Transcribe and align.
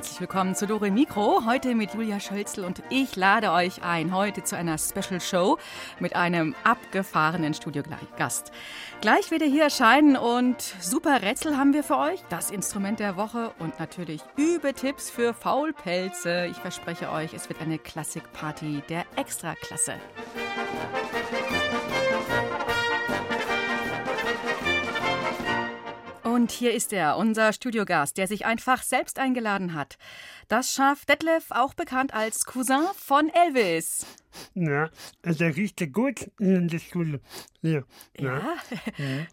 Herzlich 0.00 0.20
willkommen 0.20 0.54
zu 0.54 0.66
Dore 0.66 0.90
Mikro. 0.90 1.44
Heute 1.44 1.74
mit 1.74 1.92
Julia 1.92 2.20
Schölzel 2.20 2.64
und 2.64 2.82
ich 2.88 3.16
lade 3.16 3.52
euch 3.52 3.82
ein 3.82 4.14
heute 4.14 4.42
zu 4.42 4.56
einer 4.56 4.78
Special 4.78 5.20
Show 5.20 5.58
mit 5.98 6.16
einem 6.16 6.54
abgefahrenen 6.64 7.52
Studiogast. 7.52 8.50
Gleich 9.02 9.30
wird 9.30 9.42
er 9.42 9.48
hier 9.48 9.64
erscheinen 9.64 10.16
und 10.16 10.56
super 10.80 11.20
Rätsel 11.20 11.58
haben 11.58 11.74
wir 11.74 11.84
für 11.84 11.98
euch, 11.98 12.20
das 12.30 12.50
Instrument 12.50 12.98
der 12.98 13.16
Woche 13.16 13.52
und 13.58 13.78
natürlich 13.78 14.22
Übetipps 14.38 15.10
für 15.10 15.34
Faulpelze. 15.34 16.46
Ich 16.50 16.56
verspreche 16.56 17.10
euch, 17.10 17.34
es 17.34 17.50
wird 17.50 17.60
eine 17.60 17.78
Klassikparty 17.78 18.82
der 18.88 19.04
Extraklasse. 19.16 19.96
Und 26.40 26.52
hier 26.52 26.72
ist 26.72 26.94
er, 26.94 27.18
unser 27.18 27.52
Studiogast, 27.52 28.16
der 28.16 28.26
sich 28.26 28.46
einfach 28.46 28.82
selbst 28.82 29.18
eingeladen 29.18 29.74
hat. 29.74 29.98
Das 30.48 30.72
Schaf 30.72 31.04
Detlef, 31.04 31.50
auch 31.50 31.74
bekannt 31.74 32.14
als 32.14 32.46
Cousin 32.46 32.86
von 32.96 33.28
Elvis. 33.28 34.06
Ja, 34.54 34.88
also 35.22 35.44
er 35.44 35.54
riecht 35.54 35.82
ja 35.82 35.86
gut 35.86 36.30
in 36.38 36.68
der 36.68 36.78
Schule. 36.78 37.20
Ja, 37.60 37.82
ja. 38.18 38.40
ja. 38.40 38.56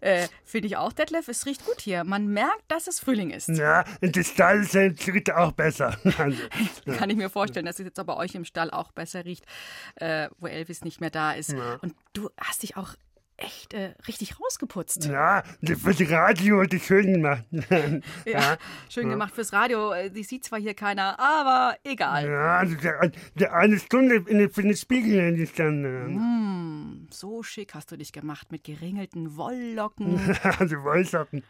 äh, 0.00 0.28
finde 0.44 0.66
ich 0.66 0.76
auch, 0.76 0.92
Detlef, 0.92 1.28
es 1.28 1.46
riecht 1.46 1.64
gut 1.64 1.80
hier. 1.80 2.04
Man 2.04 2.26
merkt, 2.26 2.64
dass 2.68 2.88
es 2.88 3.00
Frühling 3.00 3.30
ist. 3.30 3.48
Ja, 3.48 3.86
in 4.02 4.12
der 4.12 4.24
Stall 4.24 4.68
riecht 4.74 5.32
auch 5.32 5.52
besser. 5.52 5.96
Also, 6.18 6.42
ja. 6.84 6.94
Kann 6.94 7.08
ich 7.08 7.16
mir 7.16 7.30
vorstellen, 7.30 7.64
dass 7.64 7.78
es 7.78 7.86
jetzt 7.86 8.04
bei 8.04 8.16
euch 8.16 8.34
im 8.34 8.44
Stall 8.44 8.70
auch 8.70 8.92
besser 8.92 9.24
riecht, 9.24 9.46
äh, 9.94 10.28
wo 10.40 10.46
Elvis 10.46 10.84
nicht 10.84 11.00
mehr 11.00 11.10
da 11.10 11.32
ist. 11.32 11.54
Und 11.80 11.94
du 12.12 12.28
hast 12.38 12.62
dich 12.62 12.76
auch 12.76 12.96
echt 13.38 13.72
äh, 13.72 13.94
richtig 14.06 14.38
rausgeputzt. 14.40 15.06
Ja, 15.06 15.42
fürs 15.62 16.10
Radio 16.10 16.60
hat 16.62 16.72
die 16.72 16.80
schön 16.80 17.14
gemacht. 17.14 17.44
ja, 17.50 18.00
ja, 18.26 18.56
schön 18.88 19.08
gemacht 19.08 19.34
fürs 19.34 19.52
Radio. 19.52 19.92
Äh, 19.92 20.10
die 20.10 20.24
sieht 20.24 20.44
zwar 20.44 20.58
hier 20.58 20.74
keiner, 20.74 21.18
aber 21.18 21.76
egal. 21.84 22.28
Ja, 22.28 22.58
also 22.58 22.74
der, 22.76 23.12
der 23.36 23.54
eine 23.54 23.78
Stunde 23.78 24.16
in 24.26 24.38
den, 24.38 24.50
für 24.50 24.62
den 24.62 24.76
Spiegel 24.76 25.46
dann. 25.56 25.84
Äh. 25.84 26.08
Mm, 26.08 27.06
so 27.10 27.42
schick 27.42 27.74
hast 27.74 27.90
du 27.92 27.96
dich 27.96 28.12
gemacht 28.12 28.50
mit 28.50 28.64
geringelten 28.64 29.36
Wolllocken. 29.36 30.18
also 30.58 30.76
Wollsocken. 30.82 31.44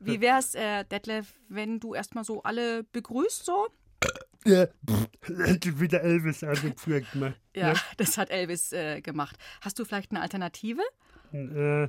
Wie 0.00 0.20
wär's, 0.20 0.54
äh, 0.54 0.84
Detlef, 0.84 1.38
wenn 1.48 1.80
du 1.80 1.94
erstmal 1.94 2.24
so 2.24 2.42
alle 2.42 2.82
begrüßt 2.82 3.44
so? 3.44 3.68
Ja, 4.44 4.66
wieder 5.28 6.02
Elvis 6.02 6.42
angeführt 6.42 7.10
gemacht. 7.12 7.40
Ja, 7.54 7.68
ja, 7.72 7.80
das 7.96 8.18
hat 8.18 8.30
Elvis 8.30 8.72
äh, 8.72 9.00
gemacht. 9.00 9.36
Hast 9.60 9.78
du 9.78 9.84
vielleicht 9.84 10.10
eine 10.10 10.20
Alternative? 10.20 10.82
Äh, 11.32 11.88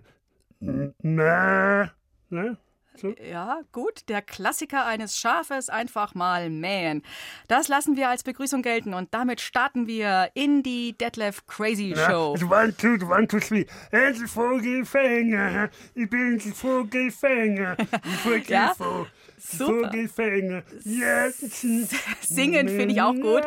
na, 0.59 1.91
ne? 2.29 2.57
So. 2.95 3.15
Ja, 3.17 3.61
gut. 3.71 4.07
Der 4.07 4.21
Klassiker 4.21 4.85
eines 4.85 5.17
Schafes 5.17 5.69
einfach 5.69 6.13
mal 6.13 6.49
mähen. 6.49 7.01
Das 7.47 7.67
lassen 7.67 7.95
wir 7.97 8.09
als 8.09 8.23
Begrüßung 8.23 8.61
gelten 8.61 8.93
und 8.93 9.13
damit 9.13 9.41
starten 9.41 9.87
wir 9.87 10.29
in 10.35 10.61
die 10.63 10.95
Detlef 10.97 11.45
Crazy 11.47 11.95
Show. 11.95 12.35
Na, 12.39 12.61
one, 12.61 12.77
two, 12.77 12.97
one, 13.09 13.27
two, 13.27 13.39
three. 13.39 13.65
Es 13.91 14.21
ist 14.21 14.33
Vogelfänger. 14.33 15.69
Ich 15.95 16.09
bin 16.09 16.39
Vogelfänger. 16.39 17.77
ja? 18.47 18.75
Super. 19.45 19.91
Yes. 20.85 21.39
Singen 22.21 22.69
finde 22.69 22.93
ich 22.93 23.01
auch 23.01 23.13
gut. 23.13 23.43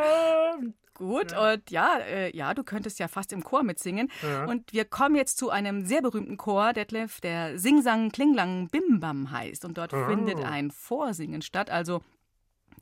Gut, 0.94 1.32
ja. 1.32 1.52
und 1.52 1.70
ja, 1.70 1.98
äh, 1.98 2.34
ja, 2.34 2.54
du 2.54 2.64
könntest 2.64 2.98
ja 2.98 3.06
fast 3.08 3.32
im 3.32 3.44
Chor 3.44 3.62
mitsingen. 3.62 4.10
Ja. 4.22 4.46
Und 4.46 4.72
wir 4.72 4.86
kommen 4.86 5.14
jetzt 5.14 5.36
zu 5.36 5.50
einem 5.50 5.84
sehr 5.84 6.00
berühmten 6.00 6.38
Chor, 6.38 6.72
Detlef, 6.72 7.20
der 7.20 7.58
Singsang 7.58 8.10
Klinglang 8.10 8.68
Bimbam 8.68 9.30
heißt. 9.30 9.64
Und 9.66 9.76
dort 9.76 9.92
oh. 9.92 10.06
findet 10.06 10.42
ein 10.42 10.70
Vorsingen 10.70 11.42
statt. 11.42 11.70
Also 11.70 12.00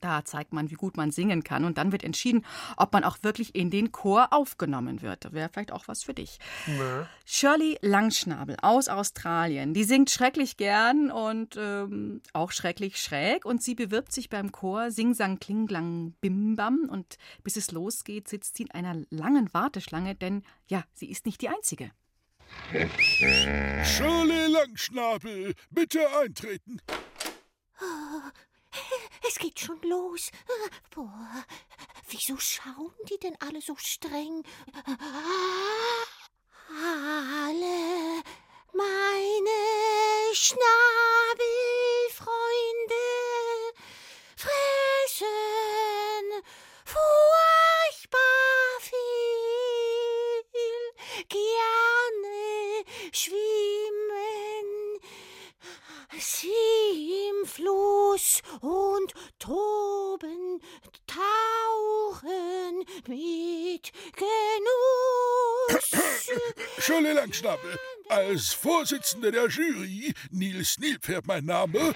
da 0.00 0.24
zeigt 0.24 0.52
man, 0.52 0.70
wie 0.70 0.74
gut 0.74 0.96
man 0.96 1.10
singen 1.10 1.44
kann. 1.44 1.64
Und 1.64 1.78
dann 1.78 1.92
wird 1.92 2.04
entschieden, 2.04 2.44
ob 2.76 2.92
man 2.92 3.04
auch 3.04 3.18
wirklich 3.22 3.54
in 3.54 3.70
den 3.70 3.92
Chor 3.92 4.32
aufgenommen 4.32 5.02
wird. 5.02 5.32
Wäre 5.32 5.48
vielleicht 5.52 5.72
auch 5.72 5.88
was 5.88 6.02
für 6.02 6.14
dich. 6.14 6.38
Ja. 6.66 7.08
Shirley 7.24 7.78
Langschnabel 7.80 8.56
aus 8.62 8.88
Australien. 8.88 9.74
Die 9.74 9.84
singt 9.84 10.10
schrecklich 10.10 10.56
gern 10.56 11.10
und 11.10 11.56
ähm, 11.56 12.20
auch 12.32 12.52
schrecklich 12.52 12.98
schräg. 12.98 13.44
Und 13.44 13.62
sie 13.62 13.74
bewirbt 13.74 14.12
sich 14.12 14.28
beim 14.28 14.52
Chor 14.52 14.90
Sing 14.90 15.14
Sang 15.14 15.38
Kling 15.38 15.68
Lang 15.68 16.14
Bim 16.20 16.56
Bam. 16.56 16.88
Und 16.90 17.16
bis 17.42 17.56
es 17.56 17.70
losgeht, 17.70 18.28
sitzt 18.28 18.56
sie 18.56 18.64
in 18.64 18.70
einer 18.70 19.02
langen 19.10 19.52
Warteschlange, 19.52 20.14
denn 20.14 20.42
ja, 20.66 20.84
sie 20.94 21.10
ist 21.10 21.26
nicht 21.26 21.40
die 21.40 21.48
Einzige. 21.48 21.90
Shirley 23.84 24.46
Langschnabel, 24.48 25.54
bitte 25.70 26.00
eintreten. 26.20 26.80
Es 29.26 29.36
geht 29.36 29.58
schon 29.58 29.80
los. 29.82 30.30
Boah, 30.94 31.44
wieso 32.08 32.36
schauen 32.38 32.92
die 33.08 33.18
denn 33.18 33.36
alle 33.40 33.62
so 33.62 33.74
streng? 33.76 34.44
Alle 36.68 38.22
meine 38.72 39.50
Schnabelfreunde 40.34 40.64
fressen 44.36 45.24
furchtbar 46.84 48.80
viel, 48.80 50.44
gerne 51.28 52.84
schwimmen 53.12 54.04
sie 56.18 57.28
im 57.30 57.46
Fluss 58.14 58.42
und 58.60 59.12
toben, 59.40 60.60
tauchen 61.06 62.78
mit 63.08 63.92
Genuss. 64.16 65.90
Schöne 66.78 67.12
Langschnabel, 67.14 67.76
als 68.08 68.52
Vorsitzender 68.52 69.32
der 69.32 69.48
Jury, 69.48 70.14
Nils 70.30 70.78
Nilpferd 70.78 71.26
mein 71.26 71.44
Name, 71.44 71.94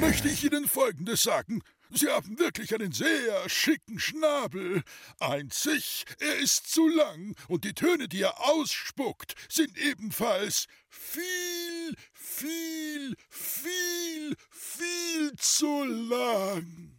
möchte 0.00 0.28
ich 0.28 0.44
Ihnen 0.44 0.66
Folgendes 0.66 1.22
sagen. 1.22 1.62
Sie 1.90 2.08
haben 2.08 2.38
wirklich 2.38 2.74
einen 2.74 2.92
sehr 2.92 3.48
schicken 3.48 3.98
Schnabel. 3.98 4.82
Einzig, 5.20 6.04
er 6.18 6.36
ist 6.36 6.70
zu 6.70 6.86
lang 6.86 7.34
und 7.48 7.64
die 7.64 7.72
Töne, 7.74 8.08
die 8.08 8.22
er 8.22 8.40
ausspuckt, 8.46 9.34
sind 9.48 9.76
ebenfalls 9.78 10.66
viel, 10.88 11.94
viel, 12.12 13.16
viel, 13.30 14.36
viel 14.50 15.32
zu 15.38 15.84
lang. 15.84 16.98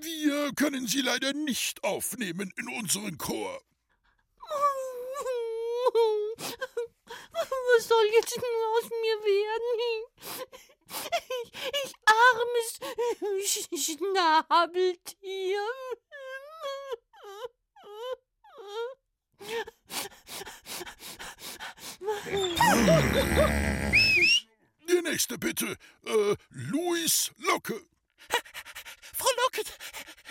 Wir 0.00 0.52
können 0.54 0.86
sie 0.86 1.00
leider 1.00 1.32
nicht 1.32 1.82
aufnehmen 1.82 2.52
in 2.56 2.68
unseren 2.68 3.18
Chor. 3.18 3.60
Was 7.76 7.88
soll 7.88 8.06
jetzt 8.12 8.36
nur 8.36 8.78
aus 8.78 8.90
mir 8.90 9.18
werden? 9.24 10.73
Ich, 10.88 11.52
ich 11.84 11.94
armes 12.04 12.78
Schnabeltier. 13.84 15.68
Die 24.88 25.00
nächste 25.02 25.38
bitte. 25.38 25.76
Äh, 26.04 26.36
Luis 26.50 27.32
Locke. 27.38 27.80
Frau 29.16 29.30
Locke, 29.42 29.62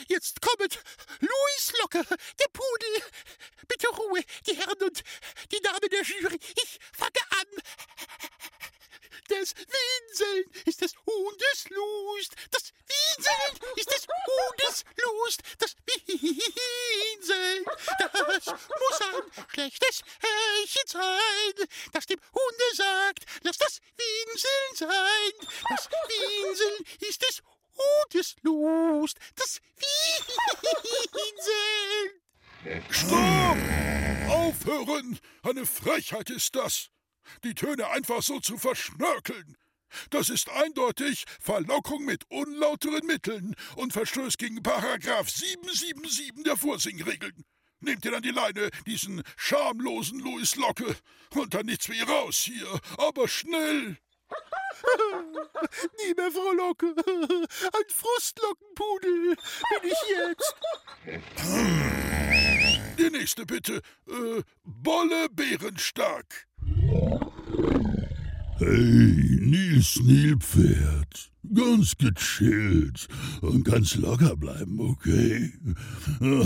jetzt 0.08 0.42
kommet 0.42 0.84
Luis 1.20 1.74
Locke, 1.80 2.04
der 2.40 2.48
Pudel. 2.52 3.04
Bitte 3.68 3.88
Ruhe, 3.88 4.24
die 4.46 4.56
Herren 4.56 4.82
und 4.84 5.04
die 5.52 5.62
Damen 5.62 5.90
der 5.90 6.04
Jury. 6.04 6.40
Ich 6.64 6.80
an. 7.00 7.23
Das 9.40 9.54
Winseln 9.56 10.46
ist 10.66 10.82
des 10.82 10.94
Lust. 11.70 12.36
Das 12.52 12.72
Winseln 12.88 13.60
ist 13.76 13.92
des 13.92 14.06
Lust. 15.04 15.42
Das 15.58 15.76
Winseln, 15.86 17.66
das 18.00 18.46
muss 18.46 19.02
ein 19.02 19.48
schlechtes 19.50 20.04
Härchen 20.20 20.88
sein, 20.88 21.68
das 21.92 22.06
dem 22.06 22.20
Hunde 22.32 22.76
sagt, 22.76 23.26
lass 23.42 23.58
das 23.58 23.80
Winseln 23.98 24.76
sein. 24.76 25.34
Das 25.70 25.90
Winseln 26.08 26.86
ist 27.02 27.22
des 27.22 27.42
Hundes 27.76 28.36
Lust. 28.44 29.18
Das 29.36 29.60
Winseln. 31.26 32.22
Stopp! 32.90 33.58
aufhören! 34.30 35.20
Eine 35.42 35.66
Frechheit 35.66 36.30
ist 36.30 36.56
das! 36.56 36.90
Die 37.44 37.56
Töne 37.56 37.90
einfach 37.90 38.22
so 38.22 38.40
zu 38.40 38.58
verschnörkeln! 38.58 39.58
Das 40.10 40.30
ist 40.30 40.50
eindeutig 40.50 41.26
Verlockung 41.40 42.04
mit 42.04 42.24
unlauteren 42.30 43.06
Mitteln 43.06 43.56
und 43.76 43.94
verstößt 43.94 44.38
gegen 44.38 44.64
Paragraph 44.64 45.30
777 45.30 46.44
der 46.44 46.58
Vorsingregeln. 46.58 47.46
Nehmt 47.80 48.06
ihr 48.06 48.12
dann 48.12 48.24
die 48.24 48.32
Leine, 48.32 48.70
diesen 48.86 49.22
schamlosen 49.36 50.20
Louis 50.20 50.56
Locke, 50.56 50.96
und 51.36 51.54
dann 51.54 51.66
nichts 51.66 51.90
wie 51.90 52.02
raus 52.02 52.38
hier, 52.38 52.80
aber 52.98 53.28
schnell! 53.28 53.98
Nie 56.00 56.14
mehr 56.16 56.32
Frau 56.32 56.52
Locke. 56.54 56.96
Ein 56.98 57.90
Frustlockenpudel 57.90 59.36
bin 59.36 59.92
ich 59.92 60.02
jetzt. 60.10 60.56
Die 62.98 63.10
nächste 63.10 63.46
bitte. 63.46 63.82
Äh, 64.08 64.42
Bolle 64.64 65.30
Bärenstark. 65.30 66.48
Hey, 68.58 69.40
Nils 69.42 70.00
Nilpferd. 70.04 71.32
Ganz 71.54 71.98
gechillt 71.98 73.08
und 73.42 73.66
ganz 73.66 73.96
locker 73.96 74.38
bleiben, 74.38 74.80
okay? 74.80 75.52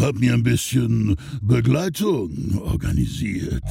Hab 0.01 0.15
mir 0.15 0.33
ein 0.33 0.43
bisschen 0.43 1.15
Begleitung 1.41 2.57
organisiert. 2.59 3.63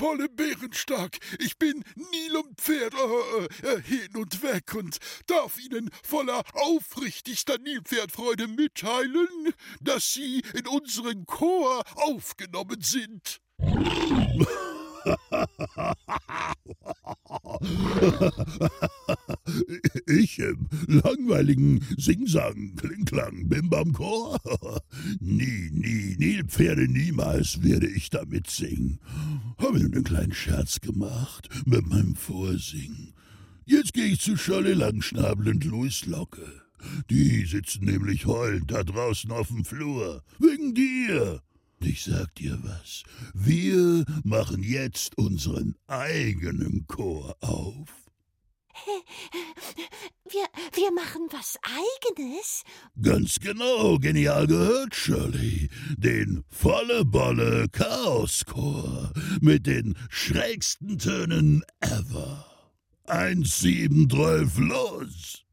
Polle 0.00 0.30
Bärenstark, 0.30 1.18
ich 1.40 1.58
bin 1.58 1.84
Nilum 1.94 2.56
Pferd 2.56 2.94
äh, 2.94 3.68
äh, 3.68 3.82
hin 3.82 4.16
und 4.16 4.42
weg 4.42 4.74
und 4.74 4.96
darf 5.26 5.58
Ihnen 5.58 5.90
voller 6.02 6.42
aufrichtigster 6.54 7.58
Nilpferdfreude 7.58 8.48
mitteilen, 8.48 9.52
dass 9.82 10.14
Sie 10.14 10.42
in 10.54 10.66
unseren 10.68 11.26
Chor 11.26 11.82
aufgenommen 11.96 12.80
sind. 12.80 13.42
Ich 20.06 20.38
im 20.38 20.68
langweiligen 20.86 21.80
Singsang, 21.96 22.74
Klingklang, 22.76 23.48
Bimbam-Chor? 23.48 24.38
Nie, 25.20 25.70
nie, 25.72 26.16
Nilpferde, 26.18 26.88
niemals 26.88 27.62
werde 27.62 27.88
ich 27.88 28.10
damit 28.10 28.48
singen. 28.48 29.00
Habe 29.58 29.78
nur 29.78 29.92
einen 29.92 30.04
kleinen 30.04 30.32
Scherz 30.32 30.80
gemacht 30.80 31.48
mit 31.66 31.86
meinem 31.88 32.14
Vorsingen. 32.14 33.14
Jetzt 33.66 33.92
gehe 33.92 34.06
ich 34.06 34.20
zu 34.20 34.36
Scholle 34.36 34.74
Langschnabel 34.74 35.48
und 35.48 35.64
Louis 35.64 36.06
Locke. 36.06 36.62
Die 37.10 37.44
sitzen 37.44 37.84
nämlich 37.84 38.26
heulend 38.26 38.70
da 38.70 38.82
draußen 38.82 39.30
auf 39.30 39.48
dem 39.48 39.64
Flur. 39.64 40.22
Wegen 40.38 40.74
dir. 40.74 41.42
Ich 41.82 42.04
sag 42.04 42.34
dir 42.34 42.58
was. 42.62 43.04
Wir 43.32 44.04
machen 44.22 44.62
jetzt 44.62 45.16
unseren 45.16 45.76
eigenen 45.86 46.86
Chor 46.86 47.36
auf. 47.40 47.88
Wir, 50.32 50.46
wir 50.74 50.92
machen 50.92 51.26
was 51.32 51.58
Eigenes? 51.64 52.62
Ganz 53.02 53.40
genau, 53.40 53.98
genial 53.98 54.46
gehört, 54.46 54.94
Shirley. 54.94 55.68
Den 55.96 56.44
volle 56.48 57.04
Bolle 57.04 57.66
Chaoschor 57.72 59.12
mit 59.40 59.66
den 59.66 59.96
schrägsten 60.08 60.98
Tönen 60.98 61.64
ever. 61.80 62.46
Eins, 63.06 63.58
sieben, 63.58 64.08
zwölf, 64.08 64.56
los! 64.56 65.44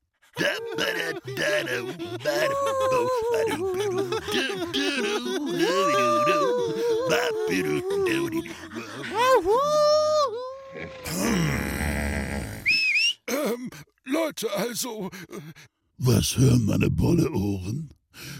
Ähm, 13.27 13.69
Leute, 14.05 14.51
also. 14.55 15.09
Äh, 15.29 15.39
Was 15.97 16.37
hören 16.37 16.65
meine 16.65 16.89
Bolle-Ohren? 16.89 17.93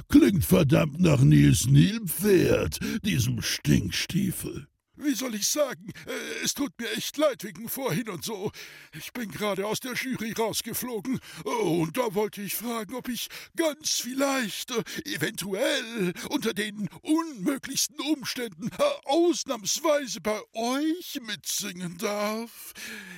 Klingt 0.07 0.45
verdammt 0.45 0.99
nach 0.99 1.21
Nils 1.21 1.67
Nilpferd, 1.67 2.79
diesem 3.03 3.41
Stinkstiefel. 3.41 4.67
Wie 4.97 5.13
soll 5.13 5.35
ich 5.35 5.47
sagen? 5.47 5.91
Äh, 6.05 6.43
Es 6.43 6.53
tut 6.53 6.73
mir 6.79 6.89
echt 6.91 7.17
leid 7.17 7.43
wegen 7.43 7.69
vorhin 7.69 8.09
und 8.09 8.23
so. 8.23 8.51
Ich 8.97 9.13
bin 9.13 9.29
gerade 9.29 9.65
aus 9.65 9.79
der 9.79 9.93
Jury 9.93 10.33
rausgeflogen. 10.33 11.19
Oh, 11.45 11.81
und 11.83 11.97
da 11.97 12.15
wollte 12.15 12.41
ich 12.41 12.55
fragen, 12.55 12.95
ob 12.95 13.07
ich 13.07 13.27
ganz 13.55 13.99
vielleicht, 14.01 14.71
äh, 14.71 14.83
eventuell, 15.05 16.13
unter 16.29 16.53
den 16.53 16.89
unmöglichsten 17.01 17.99
Umständen 17.99 18.69
äh, 18.69 18.83
ausnahmsweise 19.05 20.19
bei 20.21 20.39
euch 20.53 21.19
mitsingen 21.21 21.97
darf. 21.99 22.73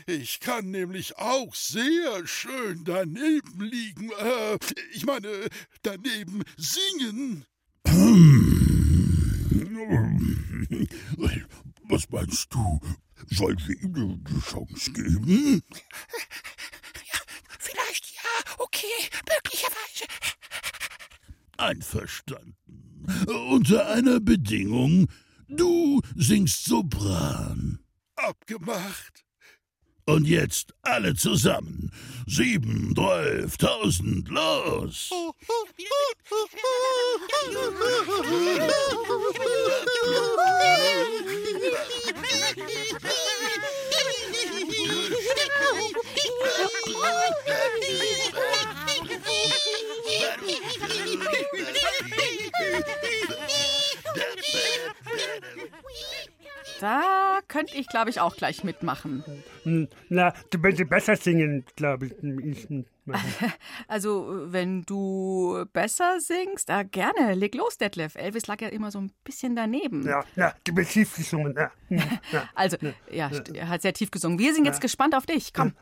Ich 0.05 0.41
kann 0.41 0.71
nämlich 0.71 1.17
auch 1.17 1.55
sehr 1.55 2.27
schön 2.27 2.83
daneben 2.83 3.61
liegen. 3.61 4.11
Äh, 4.11 4.57
ich 4.91 5.05
meine, 5.05 5.47
daneben 5.81 6.43
singen. 6.57 7.45
Was 11.89 12.07
meinst 12.09 12.53
du? 12.53 12.79
Sollen 13.31 13.59
wir 13.65 13.81
ihm 13.81 14.23
eine 14.25 14.41
Chance 14.41 14.91
geben? 14.91 15.63
Vielleicht 17.57 18.13
ja, 18.13 18.53
okay, 18.59 18.85
möglicherweise. 19.27 20.05
Einverstanden. 21.57 22.55
Unter 23.27 23.87
einer 23.87 24.19
Bedingung. 24.19 25.07
Du 25.47 25.99
singst 26.15 26.65
Sopran. 26.65 27.79
Abgemacht. 28.15 29.25
Und 30.05 30.27
jetzt 30.27 30.75
alle 30.83 31.15
zusammen. 31.15 31.91
Sieben, 32.27 32.93
zwölf, 32.95 33.57
tausend, 33.57 34.29
los! 34.29 35.09
Da 56.79 57.28
könnte 57.59 57.75
ich, 57.75 57.87
glaube 57.87 58.09
ich, 58.09 58.21
auch 58.21 58.37
gleich 58.37 58.63
mitmachen. 58.63 59.21
Hm, 59.63 59.89
Na, 60.07 60.33
du 60.49 60.63
würdest 60.63 60.89
besser 60.89 61.17
singen, 61.17 61.65
glaube 61.75 62.05
ich. 62.07 62.13
Ich, 62.23 62.67
Also, 63.89 64.45
wenn 64.45 64.83
du 64.83 65.65
besser 65.73 66.21
singst, 66.21 66.69
ah, 66.69 66.83
gerne, 66.83 67.33
leg 67.33 67.53
los, 67.55 67.77
Detlef. 67.77 68.15
Elvis 68.15 68.47
lag 68.47 68.61
ja 68.61 68.69
immer 68.69 68.91
so 68.91 68.99
ein 69.01 69.11
bisschen 69.25 69.57
daneben. 69.57 70.05
ja, 70.07 70.23
ja, 70.37 70.53
du 70.63 70.73
bist 70.73 70.91
tief 70.93 71.15
gesungen. 71.15 71.53
Ja. 71.57 71.71
Hm, 71.89 71.99
ja. 72.31 72.49
Also, 72.55 72.77
ja, 73.11 73.29
er 73.53 73.67
hat 73.67 73.81
sehr 73.81 73.93
tief 73.93 74.09
gesungen. 74.09 74.39
Wir 74.39 74.53
sind 74.53 74.63
jetzt 74.65 74.79
gespannt 74.79 75.15
auf 75.15 75.25
dich. 75.25 75.53
Komm. 75.53 75.73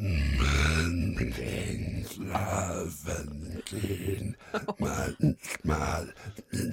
Äh, 0.00 2.04
Schlafen 2.04 3.62
gehen, 3.66 4.36
manchmal 4.78 6.14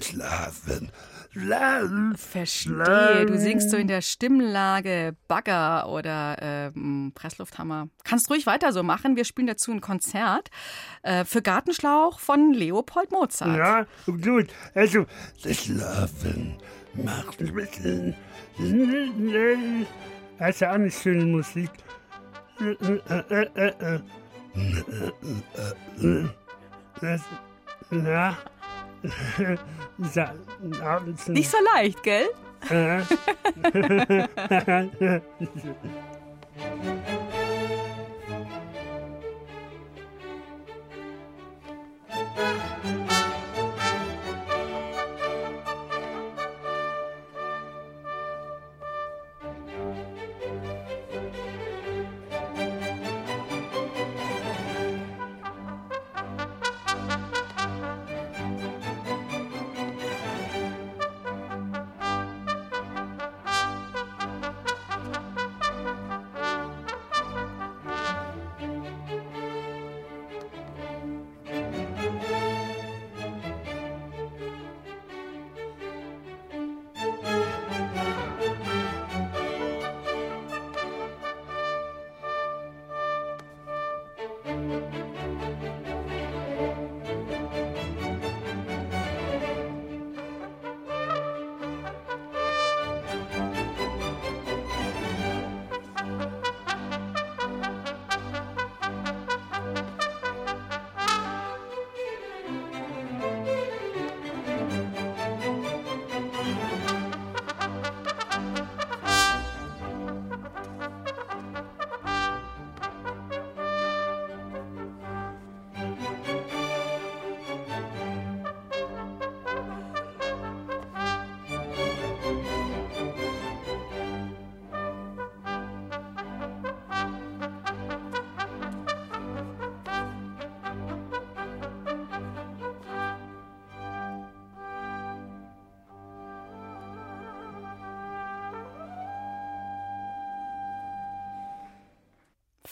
schlafen. 0.00 0.90
Schlafen. 1.32 2.16
Verstehe. 2.16 3.26
Du 3.26 3.38
singst 3.38 3.70
so 3.70 3.76
in 3.76 3.88
der 3.88 4.00
Stimmlage 4.00 5.16
Bagger 5.28 5.88
oder 5.88 6.36
ähm, 6.40 7.12
Presslufthammer. 7.14 7.88
Kannst 8.04 8.30
ruhig 8.30 8.46
weiter 8.46 8.72
so 8.72 8.82
machen. 8.82 9.16
Wir 9.16 9.24
spielen 9.24 9.48
dazu 9.48 9.72
ein 9.72 9.80
Konzert 9.80 10.50
äh, 11.02 11.24
für 11.24 11.42
Gartenschlauch 11.42 12.20
von 12.20 12.52
Leopold 12.52 13.10
Mozart. 13.10 13.58
Ja, 13.58 13.86
gut. 14.06 14.46
Also, 14.74 15.04
Schlafen 15.38 16.56
macht 16.94 17.40
ein 17.40 17.54
bisschen. 17.54 18.14
Auch 20.38 20.62
eine 20.62 20.90
schöne 20.90 21.26
Musik. 21.26 21.70
Nicht 31.28 31.50
so 31.50 31.58
leicht, 31.74 32.02
gell? 32.02 32.28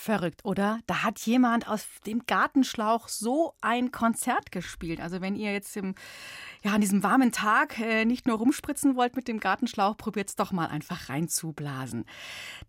Verrückt, 0.05 0.45
oder? 0.45 0.81
Da 0.85 1.01
hat 1.01 1.17
jemand 1.21 1.67
aus 1.67 1.87
dem 2.05 2.27
Gartenschlauch 2.27 3.07
so 3.07 3.55
ein 3.61 3.91
Konzert 3.91 4.51
gespielt. 4.51 5.01
Also 5.01 5.19
wenn 5.19 5.35
ihr 5.35 5.51
jetzt 5.51 5.75
im, 5.75 5.95
ja, 6.63 6.73
an 6.73 6.81
diesem 6.81 7.01
warmen 7.01 7.31
Tag 7.31 7.79
äh, 7.79 8.05
nicht 8.05 8.27
nur 8.27 8.37
rumspritzen 8.37 8.95
wollt 8.95 9.15
mit 9.15 9.27
dem 9.27 9.39
Gartenschlauch, 9.39 9.97
probiert 9.97 10.29
es 10.29 10.35
doch 10.35 10.51
mal 10.51 10.67
einfach 10.67 11.09
reinzublasen. 11.09 12.05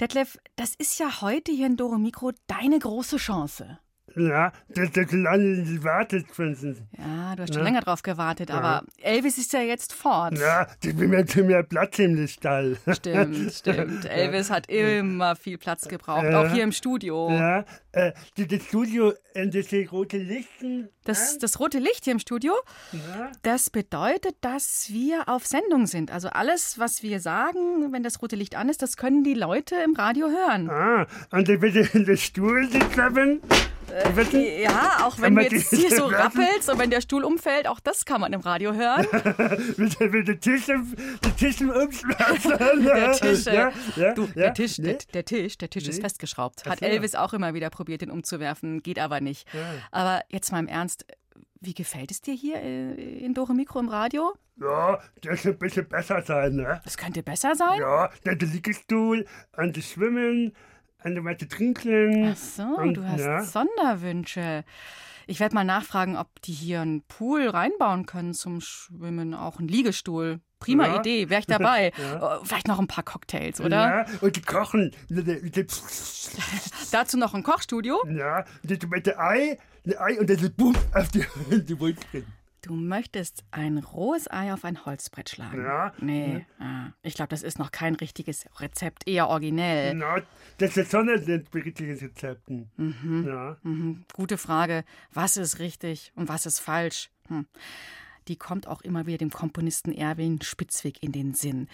Detlef, 0.01 0.39
das 0.57 0.75
ist 0.77 0.99
ja 0.99 1.21
heute 1.21 1.53
hier 1.53 1.67
in 1.67 1.77
Doro 1.77 1.99
Mikro 1.99 2.33
deine 2.47 2.79
große 2.79 3.19
Chance. 3.19 3.81
Ja, 4.17 4.51
der, 4.69 4.87
der 4.89 5.05
Kleine 5.05 5.85
wartet 5.85 6.27
Prinzess. 6.29 6.79
Ja, 6.97 7.37
du 7.37 7.43
hast 7.43 7.53
schon 7.55 7.63
länger 7.65 7.83
drauf 7.83 8.03
gewartet, 8.03 8.51
aber 8.51 8.83
Elvis 9.03 9.37
ist 9.37 9.53
ja 9.53 9.61
jetzt 9.61 9.93
fort. 9.93 10.39
Ja, 10.39 10.67
die 10.83 10.99
will 10.99 11.09
mir 11.09 11.27
zu 11.27 11.45
mehr 11.45 11.63
Platz 11.63 11.99
im 11.99 12.27
Stall. 12.27 12.79
Stimmt, 12.93 13.53
stimmt. 13.55 14.05
Elvis 14.07 14.51
hat 14.51 14.69
immer 14.71 15.37
viel 15.37 15.59
Platz 15.59 15.87
gebraucht, 15.89 16.25
Ja. 16.25 16.41
auch 16.43 16.51
hier 16.51 16.65
im 16.65 16.73
Studio. 16.73 17.31
Ja, 17.31 17.65
äh, 17.93 18.13
die- 18.39 18.47
das 18.47 18.63
Studio, 18.65 19.13
äh, 19.35 19.49
das 19.49 19.67
die 19.67 19.85
rote 19.85 20.17
Lichten. 20.17 20.89
Das, 21.05 21.37
das 21.39 21.61
rote 21.61 21.79
Licht 21.79 22.05
hier 22.05 22.15
im 22.15 22.19
Studio, 22.19 22.55
Ja. 22.93 23.31
das 23.43 23.69
bedeutet, 23.71 24.35
dass 24.41 24.87
wir 24.91 25.29
auf 25.29 25.47
Sendung 25.47 25.87
sind. 25.87 26.11
Also 26.11 26.29
alles, 26.29 26.79
was 26.79 27.03
wir 27.03 27.21
sagen, 27.21 27.93
wenn 27.93 28.03
das 28.03 28.21
rote 28.23 28.35
Licht 28.37 28.57
an 28.57 28.69
ist, 28.71 28.81
das 28.83 28.97
können 28.97 29.25
die 29.25 29.35
Leute 29.35 29.77
im 29.85 29.95
Radio 29.95 30.29
hören. 30.29 30.71
Ah, 30.71 31.07
und 31.33 31.49
dann 31.49 31.61
wird 31.61 31.95
in 31.95 32.07
der 32.07 32.17
Stuhl 32.17 32.67
sitzen. 32.71 33.41
Bitte? 34.15 34.39
Ja, 34.39 35.05
auch 35.05 35.21
wenn 35.21 35.35
du 35.35 35.43
jetzt 35.43 35.71
hier 35.71 35.91
so 35.91 36.07
rappelst 36.07 36.71
und 36.71 36.79
wenn 36.79 36.91
der 36.91 37.01
Stuhl 37.01 37.25
umfällt, 37.25 37.67
auch 37.67 37.81
das 37.81 38.05
kann 38.05 38.21
man 38.21 38.33
im 38.33 38.41
Radio 38.41 38.73
hören. 38.73 39.07
Mit, 39.77 40.01
mit 40.01 40.29
den 40.29 40.41
Tischen, 40.41 40.95
die 41.25 41.31
Tischen 41.33 41.71
umschmeißen. 41.71 42.59
Der 42.85 43.13
Tisch, 43.13 43.47
äh, 43.47 43.55
ja, 43.55 43.73
ja, 43.97 44.15
du, 44.15 44.25
ja, 44.27 44.33
der 44.35 44.55
Tisch, 44.55 44.79
nee. 44.79 44.93
der, 44.93 44.99
der 45.15 45.25
Tisch, 45.25 45.59
der 45.59 45.71
Tisch 45.71 45.89
ist 45.89 45.97
Nee. 45.97 46.03
festgeschraubt. 46.03 46.65
Hat. 46.67 46.83
Elvis 46.83 47.15
auch 47.15 47.33
immer 47.33 47.55
wieder 47.55 47.71
probiert, 47.71 48.03
den 48.03 48.11
umzuwerfen, 48.11 48.83
geht 48.83 48.99
aber 48.99 49.21
nicht. 49.21 49.47
Aber 49.91 50.23
jetzt 50.29 50.53
mal 50.53 50.59
im 50.61 50.69
Ernst, 50.69 51.07
wie 51.61 51.75
gefällt 51.75 52.11
es 52.11 52.21
dir 52.21 52.35
hier 52.35 52.57
äh, 52.57 53.19
in 53.19 53.35
Dore 53.35 53.55
Mikro 53.55 53.81
im 53.81 53.89
Radio? 53.89 54.35
Ja, 54.61 55.01
das 55.21 55.43
soll 55.43 55.53
ein 55.53 55.59
bisschen 55.59 55.89
besser 55.89 56.23
sein, 56.23 56.55
ne? 56.57 56.81
Das 56.85 56.97
könnte 56.97 57.23
besser 57.23 57.55
sein. 57.55 57.81
Ja, 57.81 58.11
der 58.25 58.37
der 58.37 58.49
Liegestuhl, 58.49 59.27
an 59.53 59.73
das 59.73 59.91
Schwimmen, 59.91 60.55
der 61.15 61.25
Weite 61.25 61.47
Trinken. 61.49 62.33
Ach 62.33 62.37
so, 62.37 62.63
Und, 62.63 62.95
du 62.97 63.05
hast 63.07 63.21
ja. 63.21 63.43
Sonderwünsche. 63.43 64.65
Ich 65.29 65.41
werde 65.41 65.55
mal 65.55 65.65
nachfragen, 65.65 66.17
ob 66.17 66.29
die 66.43 66.53
hier 66.53 66.81
einen 66.83 67.03
Pool 67.03 67.49
reinbauen 67.49 68.07
können 68.07 68.33
zum 68.33 68.61
Schwimmen, 68.61 69.35
auch 69.35 69.59
einen 69.59 69.69
Liegestuhl. 69.69 70.41
Prima 70.59 70.87
Ja. 70.87 71.01
Idee, 71.01 71.29
wäre 71.29 71.41
ich 71.41 71.47
dabei. 71.47 71.93
Äh, 71.99 72.39
Vielleicht 72.45 72.69
noch 72.69 72.79
ein 72.79 72.87
paar 72.87 73.05
Cocktails, 73.05 73.61
oder? 73.61 73.77
Ja, 73.77 74.07
und 74.21 74.37
die 74.37 74.43
kochen. 74.43 74.93
Dazu 76.93 77.19
noch 77.19 77.35
ein 77.35 77.43
Kochstudio. 77.43 78.03
Ja, 78.09 78.45
und 78.63 79.07
das 79.07 79.19
Ei, 79.19 79.59
ein 79.85 79.99
Ei 79.99 80.19
und 80.21 80.31
dann 80.31 80.53
bumm 80.57 80.75
auf 80.95 81.09
die, 81.09 81.25
die 81.51 81.79
Wurzeln. 81.79 82.27
Du 82.67 82.75
möchtest 82.75 83.45
ein 83.53 83.79
rohes 83.79 84.29
Ei 84.29 84.53
auf 84.53 84.65
ein 84.65 84.85
Holzbrett 84.85 85.31
schlagen. 85.31 85.63
Ja. 85.63 85.93
Nee, 85.99 86.45
ah, 86.59 86.89
ich 87.03 87.15
glaube, 87.15 87.29
das 87.29 87.45
ist 87.45 87.61
noch 87.61 87.71
kein 87.71 87.95
richtiges 87.95 88.45
Rezept, 88.59 89.07
eher 89.07 89.29
originell. 89.29 89.95
Na, 89.95 90.17
das 90.59 90.77
ist 90.77 90.91
schon 90.91 91.09
ein 91.09 91.45
spirituelles 91.47 92.03
Rezepten. 92.03 92.69
Ja. 93.25 93.57
Mhm, 93.63 94.05
gute 94.13 94.37
Frage. 94.37 94.85
Was 95.13 95.37
ist 95.37 95.61
richtig 95.61 96.11
und 96.17 96.29
was 96.29 96.45
ist 96.45 96.59
falsch? 96.59 97.11
Hm. 97.29 97.47
Die 98.27 98.37
kommt 98.37 98.67
auch 98.67 98.81
immer 98.81 99.07
wieder 99.07 99.19
dem 99.19 99.31
Komponisten 99.31 99.93
Erwin 99.93 100.43
Spitzweg 100.43 101.01
in 101.05 101.13
den 101.13 101.35
Sinn. 101.35 101.69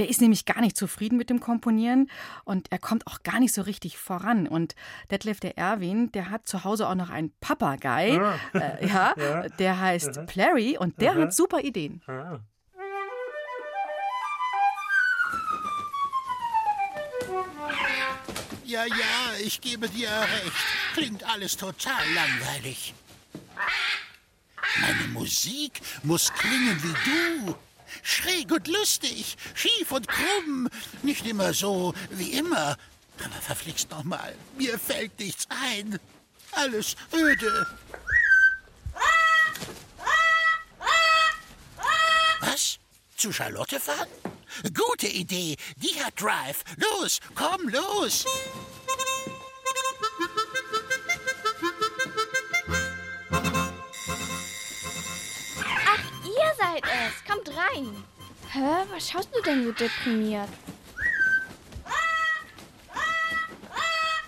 Der 0.00 0.08
ist 0.08 0.22
nämlich 0.22 0.46
gar 0.46 0.62
nicht 0.62 0.78
zufrieden 0.78 1.18
mit 1.18 1.28
dem 1.28 1.40
Komponieren 1.40 2.10
und 2.44 2.72
er 2.72 2.78
kommt 2.78 3.06
auch 3.06 3.22
gar 3.22 3.38
nicht 3.38 3.52
so 3.52 3.60
richtig 3.60 3.98
voran. 3.98 4.48
Und 4.48 4.74
Detlef 5.10 5.40
der 5.40 5.58
Erwin, 5.58 6.10
der 6.12 6.30
hat 6.30 6.48
zu 6.48 6.64
Hause 6.64 6.88
auch 6.88 6.94
noch 6.94 7.10
einen 7.10 7.32
Papagei, 7.40 8.18
äh, 8.54 8.86
ja, 8.88 9.12
der 9.58 9.78
heißt 9.78 10.24
Plary 10.24 10.78
und 10.78 11.02
der 11.02 11.16
hat 11.16 11.34
super 11.34 11.60
Ideen. 11.60 12.00
Ah. 12.06 12.40
Ja, 18.64 18.86
ja, 18.86 19.44
ich 19.44 19.60
gebe 19.60 19.86
dir 19.90 20.08
recht. 20.08 20.52
Klingt 20.94 21.24
alles 21.24 21.58
total 21.58 22.02
langweilig. 22.14 22.94
Meine 24.80 25.08
Musik 25.12 25.82
muss 26.04 26.32
klingen 26.32 26.82
wie 26.82 27.44
du. 27.44 27.54
Schräg 28.02 28.50
und 28.52 28.66
lustig, 28.68 29.36
schief 29.54 29.92
und 29.92 30.08
krumm. 30.08 30.68
Nicht 31.02 31.26
immer 31.26 31.52
so 31.52 31.94
wie 32.10 32.32
immer. 32.32 32.76
Aber 33.24 33.40
verflixt 33.40 33.90
nochmal, 33.90 34.34
mir 34.56 34.78
fällt 34.78 35.18
nichts 35.18 35.46
ein. 35.50 35.98
Alles 36.52 36.96
öde. 37.12 37.66
Was? 42.40 42.78
Zu 43.16 43.32
Charlotte 43.32 43.78
fahren? 43.78 44.08
Gute 44.74 45.06
Idee. 45.06 45.56
Die 45.76 46.02
hat 46.02 46.20
Drive. 46.20 46.64
Los, 46.76 47.20
komm, 47.34 47.68
los. 47.68 48.24
Seid 56.70 56.84
es. 56.84 57.24
Kommt 57.30 57.48
rein. 57.48 58.04
Hä, 58.52 58.86
was 58.92 59.08
schaust 59.08 59.28
du 59.34 59.40
denn 59.42 59.64
so 59.64 59.72
deprimiert? 59.72 60.48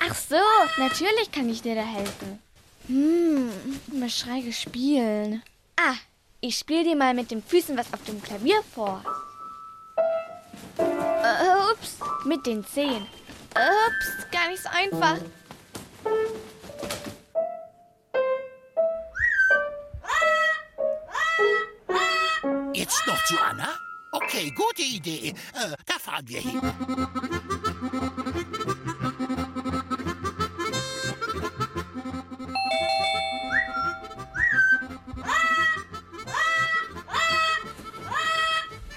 Ach 0.01 0.15
so, 0.15 0.37
natürlich 0.79 1.31
kann 1.31 1.49
ich 1.49 1.63
dir 1.63 1.75
da 1.75 1.83
helfen. 1.83 2.41
Hm, 2.87 3.51
beschreige 3.87 4.53
spielen. 4.53 5.43
Ah, 5.77 5.95
ich 6.41 6.59
spiele 6.59 6.85
dir 6.85 6.97
mal 6.97 7.15
mit 7.15 7.31
den 7.31 7.43
Füßen 7.43 7.77
was 7.77 7.93
auf 7.93 8.03
dem 8.05 8.21
Klavier 8.21 8.63
vor. 8.75 9.03
Äh, 10.79 11.73
ups, 11.73 11.99
mit 12.25 12.45
den 12.47 12.67
Zehen. 12.67 13.07
Ups, 13.55 14.31
gar 14.31 14.49
nicht 14.49 14.63
so 14.63 14.69
einfach. 14.71 15.19
Jetzt 22.83 23.07
noch 23.07 23.25
zu 23.27 23.39
Anna? 23.39 23.69
Okay, 24.11 24.51
gute 24.57 24.83
Idee. 24.83 25.29
Äh, 25.55 25.77
da 25.87 25.95
fahren 26.01 26.27
wir 26.27 26.41
hin. 26.41 26.61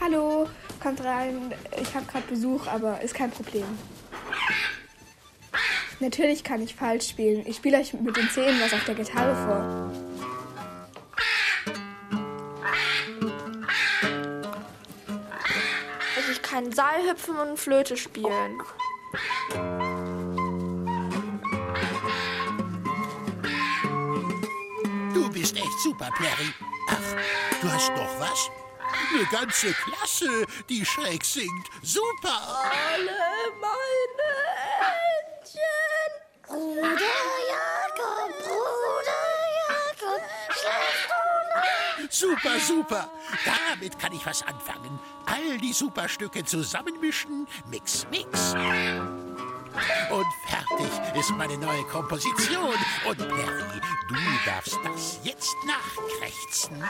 Hallo, 0.02 0.50
kommt 0.82 1.04
rein. 1.04 1.54
Ich 1.80 1.94
habe 1.94 2.08
gerade 2.08 2.26
Besuch, 2.26 2.66
aber 2.66 3.02
ist 3.02 3.14
kein 3.14 3.30
Problem. 3.30 3.68
Natürlich 6.00 6.44
kann 6.44 6.64
ich 6.64 6.74
falsch 6.74 7.10
spielen. 7.10 7.46
Ich 7.46 7.58
spiele 7.58 7.78
euch 7.78 7.94
mit 7.94 8.18
den 8.18 8.32
Zähnen 8.32 8.60
was 8.62 8.74
auf 8.74 8.84
der 8.86 8.96
Gitarre 8.96 9.36
vor. 9.46 10.25
Kann 16.56 16.72
Seil 16.72 17.10
hüpfen 17.10 17.36
und 17.36 17.60
Flöte 17.60 17.98
spielen. 17.98 18.62
Du 25.14 25.30
bist 25.34 25.58
echt 25.58 25.80
super, 25.84 26.10
Perry. 26.16 26.54
Ach, 26.88 27.60
du 27.62 27.70
hast 27.70 27.90
noch 27.90 28.20
was? 28.22 28.50
Eine 29.12 29.26
ganze 29.26 29.74
Klasse, 29.74 30.46
die 30.70 30.86
schräg 30.86 31.26
singt. 31.26 31.68
Super! 31.84 32.40
Alle 32.94 33.52
meine 33.60 34.32
Entchen. 35.28 35.62
Bruder 36.48 37.20
Jakob, 37.50 38.32
Bruder 38.38 39.26
Jakob, 39.68 40.22
schläft 40.52 41.10
du 41.10 42.02
noch? 42.02 42.12
Super, 42.12 42.60
super. 42.62 43.12
Damit 43.44 44.00
kann 44.00 44.14
ich 44.14 44.26
was 44.26 44.42
anfangen. 44.44 44.98
All 45.36 45.58
die 45.58 45.74
Superstücke 45.74 46.46
zusammenmischen. 46.46 47.46
Mix, 47.70 48.08
mix. 48.10 48.54
Und 50.10 50.26
fertig 50.48 51.20
ist 51.20 51.32
meine 51.32 51.58
neue 51.58 51.84
Komposition. 51.84 52.74
Und 53.06 53.18
Perry, 53.18 53.82
du 54.08 54.16
darfst 54.46 54.80
das 54.86 55.20
jetzt 55.24 55.54
nachkrächzen. 55.66 56.82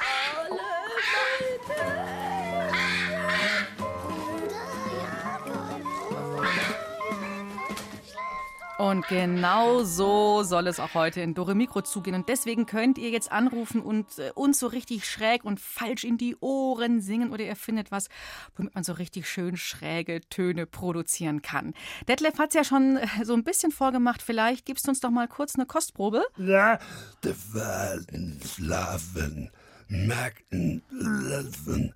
Und 8.77 9.07
genau 9.07 9.83
so 9.83 10.43
soll 10.43 10.67
es 10.67 10.81
auch 10.81 10.93
heute 10.95 11.21
in 11.21 11.33
Dore 11.33 11.55
Mikro 11.55 11.81
zugehen. 11.81 12.15
Und 12.15 12.27
deswegen 12.27 12.65
könnt 12.65 12.97
ihr 12.97 13.09
jetzt 13.09 13.31
anrufen 13.31 13.81
und 13.81 14.19
äh, 14.19 14.31
uns 14.35 14.59
so 14.59 14.67
richtig 14.67 15.09
schräg 15.09 15.45
und 15.45 15.61
falsch 15.61 16.03
in 16.03 16.17
die 16.17 16.35
Ohren 16.41 16.99
singen 16.99 17.31
oder 17.31 17.43
ihr 17.45 17.55
findet 17.55 17.91
was, 17.91 18.09
womit 18.57 18.75
man 18.75 18.83
so 18.83 18.93
richtig 18.93 19.29
schön 19.29 19.55
schräge 19.55 20.19
Töne 20.29 20.65
produzieren 20.65 21.41
kann. 21.41 21.73
Detlef 22.09 22.37
hat 22.37 22.49
es 22.49 22.55
ja 22.55 22.63
schon 22.65 22.97
äh, 22.97 23.07
so 23.23 23.33
ein 23.33 23.45
bisschen 23.45 23.71
vorgemacht. 23.71 24.21
Vielleicht 24.21 24.65
gibst 24.65 24.87
du 24.87 24.89
uns 24.89 24.99
doch 24.99 25.11
mal 25.11 25.29
kurz 25.29 25.55
eine 25.55 25.65
Kostprobe. 25.65 26.23
Ja, 26.37 26.77
de 27.23 27.33
Wahlen 27.53 28.41
schlafen, 28.45 29.51
merken, 29.87 30.81
lassen, 30.89 31.93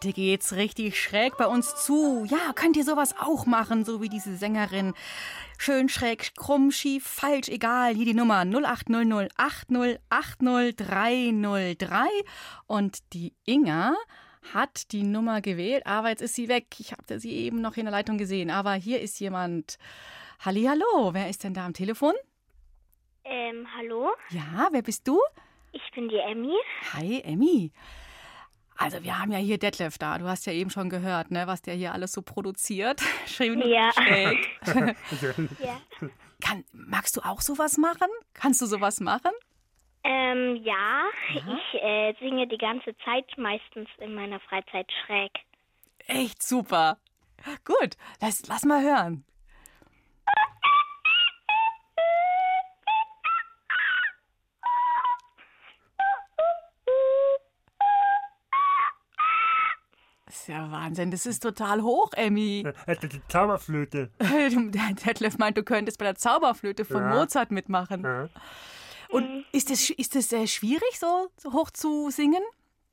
Heute 0.03 0.15
geht's 0.15 0.57
richtig 0.57 0.99
schräg 0.99 1.37
bei 1.37 1.47
uns 1.47 1.85
zu. 1.85 2.25
Ja, 2.25 2.55
könnt 2.55 2.79
ihr 2.79 2.85
sowas 2.85 3.15
auch 3.19 3.45
machen, 3.45 3.85
so 3.85 4.01
wie 4.01 4.09
diese 4.09 4.35
Sängerin. 4.35 4.95
Schön 5.59 5.91
schräg, 5.91 6.35
krumm, 6.37 6.71
schief, 6.71 7.05
falsch, 7.05 7.51
egal. 7.51 7.95
Hier 7.95 8.07
die 8.07 8.15
Nummer 8.15 8.47
0800 8.47 9.31
8080303. 9.35 12.07
Und 12.67 13.13
die 13.13 13.35
Inga 13.45 13.95
hat 14.55 14.91
die 14.93 15.03
Nummer 15.03 15.43
gewählt, 15.43 15.85
aber 15.85 16.09
jetzt 16.09 16.23
ist 16.23 16.35
sie 16.35 16.49
weg. 16.49 16.69
Ich 16.79 16.93
habe 16.93 17.21
sie 17.21 17.33
eben 17.33 17.61
noch 17.61 17.77
in 17.77 17.85
der 17.85 17.93
Leitung 17.93 18.17
gesehen. 18.17 18.51
Aber 18.51 18.73
hier 18.73 19.03
ist 19.03 19.21
jemand. 19.21 19.77
Hallo, 20.43 21.11
wer 21.13 21.29
ist 21.29 21.45
denn 21.45 21.53
da 21.53 21.67
am 21.67 21.75
Telefon? 21.75 22.15
Ähm, 23.25 23.67
hallo? 23.77 24.13
Ja, 24.31 24.69
wer 24.71 24.81
bist 24.81 25.07
du? 25.07 25.21
Ich 25.73 25.91
bin 25.95 26.09
die 26.09 26.17
Emmy. 26.17 26.55
Hi, 26.95 27.21
Emmy. 27.21 27.71
Also 28.83 29.05
wir 29.05 29.19
haben 29.19 29.31
ja 29.31 29.37
hier 29.39 29.59
Detlef 29.59 29.99
da. 29.99 30.17
Du 30.17 30.27
hast 30.27 30.47
ja 30.47 30.55
eben 30.55 30.71
schon 30.71 30.89
gehört, 30.89 31.31
ne, 31.31 31.47
was 31.47 31.61
der 31.61 31.75
hier 31.75 31.93
alles 31.93 32.13
so 32.13 32.23
produziert. 32.23 33.03
Schön 33.27 33.61
Ja. 33.69 33.91
schräg. 33.93 34.49
Ja. 35.61 35.81
Kann, 36.43 36.65
magst 36.73 37.19
du 37.19 37.21
auch 37.21 37.43
sowas 37.43 37.77
machen? 37.77 38.09
Kannst 38.33 38.63
du 38.63 38.67
sowas 38.67 39.01
machen? 39.01 39.33
Ähm, 40.03 40.57
ja, 40.65 41.03
ich 41.35 41.83
äh, 41.83 42.15
singe 42.19 42.49
die 42.49 42.57
ganze 42.57 42.97
Zeit 43.05 43.27
meistens 43.37 43.87
in 43.99 44.15
meiner 44.15 44.41
Freizeit 44.41 44.91
schräg. 45.05 45.31
Echt 46.07 46.43
super. 46.43 46.97
Gut, 47.67 47.97
lass, 48.23 48.47
lass 48.49 48.65
mal 48.65 48.83
hören. 48.83 49.25
Das 60.31 60.43
ist 60.43 60.47
ja 60.49 60.71
Wahnsinn. 60.71 61.11
Das 61.11 61.27
ist 61.27 61.41
total 61.43 61.83
hoch, 61.83 62.13
Emmy. 62.15 62.63
Das 62.87 62.99
ist 63.03 63.13
die 63.15 63.27
Zauberflöte. 63.27 64.13
Der 64.21 64.95
Detlef 64.95 65.39
meint, 65.39 65.57
du 65.59 65.65
könntest 65.65 65.99
bei 65.99 66.05
der 66.05 66.15
Zauberflöte 66.15 66.85
von 66.85 67.03
Ja. 67.03 67.09
Mozart 67.17 67.51
mitmachen. 67.51 68.05
Ja. 68.05 68.29
Und 69.09 69.45
ist 69.51 69.73
es 69.73 69.91
ist 69.91 70.15
das, 70.15 70.33
äh, 70.33 70.47
schwierig, 70.47 71.01
so, 71.01 71.29
hoch 71.53 71.73
zu 71.73 72.11
singen? 72.11 72.43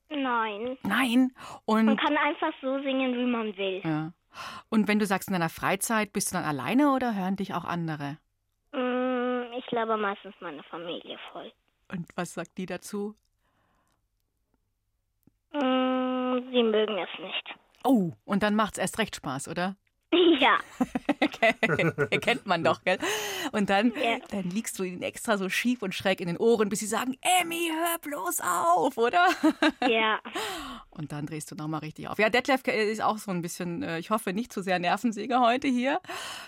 Nein. 0.10 0.80
Nein. 0.82 1.32
Man 1.68 1.90
Und, 1.90 2.00
kann 2.02 2.18
einfach 2.18 2.52
so 2.60 2.82
singen, 2.82 3.14
wie 3.16 3.26
man 3.30 3.56
will. 3.56 3.82
ja. 3.84 4.14
Und 4.70 4.88
wenn 4.88 4.98
du 4.98 5.06
sagst, 5.06 5.30
in 5.30 5.34
deiner 5.34 5.50
Freizeit, 5.50 6.14
bist 6.14 6.32
du 6.32 6.38
dann 6.38 6.44
alleine 6.46 6.92
oder 6.94 7.14
hören 7.14 7.36
dich 7.36 7.54
auch 7.54 7.66
andere? 7.66 8.18
Mm, 8.72 9.54
Ich 9.60 9.66
glaube 9.68 9.96
meistens 9.98 10.34
meine 10.40 10.64
Familie 10.64 11.20
voll. 11.32 11.52
Und 11.92 12.08
was 12.16 12.34
sagt 12.34 12.58
die 12.58 12.66
dazu? 12.66 13.14
Mm, 15.54 16.37
Sie 16.52 16.64
mögen 16.64 16.98
es 16.98 17.20
nicht. 17.20 17.56
Oh, 17.84 18.12
und 18.26 18.44
dann 18.44 18.56
macht's 18.56 18.78
erst 18.78 18.98
recht 19.00 19.16
Spaß, 19.16 19.48
oder? 19.48 19.76
Ja. 20.40 20.60
Kennt 22.22 22.46
man 22.46 22.64
doch, 22.64 22.84
gell? 22.84 23.00
Und 23.52 23.70
dann, 23.70 23.92
Ja. 24.02 24.18
dann 24.30 24.44
liegst 24.50 24.78
du 24.80 24.84
ihnen 24.84 25.02
extra 25.02 25.38
so 25.38 25.50
schief 25.50 25.82
und 25.82 25.94
schräg 25.96 26.22
in 26.22 26.28
den 26.28 26.38
Ohren, 26.38 26.70
bis 26.70 26.80
sie 26.80 26.86
sagen, 26.86 27.18
Emmy, 27.42 27.72
hör 27.74 27.98
bloß 28.00 28.42
auf, 28.42 28.98
oder? 28.98 29.28
Ja. 29.90 30.20
Und 30.92 31.12
dann 31.12 31.26
drehst 31.26 31.52
du 31.52 31.56
nochmal 31.56 31.80
richtig 31.82 32.08
auf. 32.08 32.20
Ja, 32.20 32.30
Detlef 32.30 32.66
ist 32.68 33.02
auch 33.02 33.18
so 33.18 33.32
ein 33.32 33.42
bisschen, 33.42 33.84
äh, 33.84 34.00
ich 34.00 34.10
hoffe, 34.12 34.32
nicht 34.32 34.54
zu 34.54 34.62
sehr 34.62 34.80
Nervensäge 34.80 35.40
heute 35.40 35.68
hier. 35.68 36.00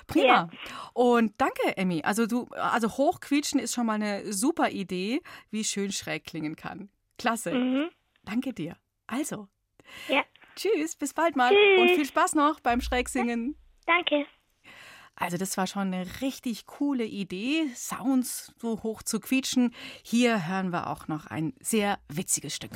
Prima. 0.07 0.25
Ja. 0.27 0.49
Und 0.93 1.33
danke, 1.39 1.75
Emmy. 1.77 2.01
Also 2.03 2.27
du, 2.27 2.45
also 2.51 2.89
hochquietschen 2.97 3.59
ist 3.59 3.73
schon 3.73 3.87
mal 3.87 3.93
eine 3.95 4.31
super 4.31 4.69
Idee, 4.69 5.21
wie 5.51 5.63
schön 5.63 5.91
schräg 5.91 6.25
klingen 6.25 6.55
kann. 6.55 6.89
Klasse. 7.17 7.53
Mhm. 7.53 7.89
Danke 8.23 8.53
dir. 8.53 8.75
Also, 9.07 9.47
Ja. 10.07 10.23
tschüss, 10.55 10.95
bis 10.95 11.13
bald 11.13 11.35
mal. 11.35 11.49
Tschüss. 11.49 11.81
Und 11.81 11.95
viel 11.95 12.05
Spaß 12.05 12.35
noch 12.35 12.59
beim 12.59 12.81
Schrägsingen. 12.81 13.55
Danke. 13.85 14.25
Also 15.15 15.37
das 15.37 15.57
war 15.57 15.67
schon 15.67 15.93
eine 15.93 16.21
richtig 16.21 16.65
coole 16.65 17.03
Idee, 17.03 17.67
Sounds 17.75 18.53
so 18.57 18.83
hoch 18.83 19.03
zu 19.03 19.19
quietschen. 19.19 19.75
Hier 20.01 20.47
hören 20.47 20.71
wir 20.71 20.87
auch 20.87 21.09
noch 21.09 21.27
ein 21.27 21.53
sehr 21.59 21.99
witziges 22.07 22.55
Stück. 22.55 22.71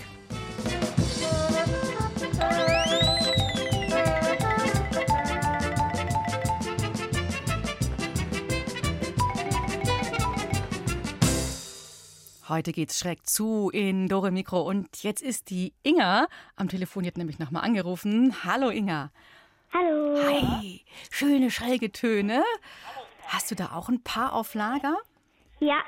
Heute 12.53 12.71
geht's 12.71 12.99
schräg 12.99 13.25
zu 13.25 13.71
in 13.71 14.07
Dore 14.07 14.29
Mikro 14.29 14.61
und 14.61 15.01
jetzt 15.01 15.23
ist 15.23 15.49
die 15.49 15.73
Inga 15.81 16.27
am 16.55 16.69
Telefon, 16.69 17.01
die 17.01 17.07
hat 17.07 17.17
nämlich 17.17 17.39
nochmal 17.39 17.63
angerufen. 17.63 18.45
Hallo 18.45 18.69
Inga. 18.69 19.09
Hallo. 19.73 20.23
Hi, 20.23 20.85
schöne 21.09 21.49
schräge 21.49 21.91
Töne. 21.91 22.43
Hast 23.25 23.49
du 23.49 23.55
da 23.55 23.71
auch 23.71 23.89
ein 23.89 24.03
paar 24.03 24.33
auf 24.33 24.53
Lager? 24.53 24.97
Ja. 25.61 25.81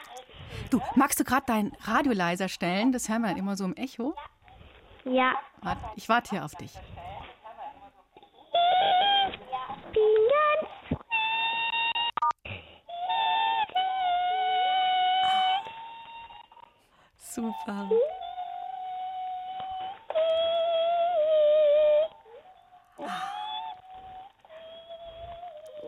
Du, 0.71 0.81
magst 0.95 1.19
du 1.19 1.23
gerade 1.23 1.45
dein 1.45 1.71
Radio 1.81 2.13
leiser 2.13 2.49
stellen? 2.49 2.91
Das 2.91 3.09
hören 3.09 3.21
wir 3.21 3.27
dann 3.27 3.37
immer 3.37 3.55
so 3.55 3.65
im 3.65 3.75
Echo. 3.75 4.15
Ja. 5.03 5.33
Ich 5.95 6.09
warte 6.09 6.31
hier 6.31 6.45
auf 6.45 6.55
dich. 6.55 6.71
Bin 9.93 10.03
ganz 10.31 10.85
Super. 17.35 17.89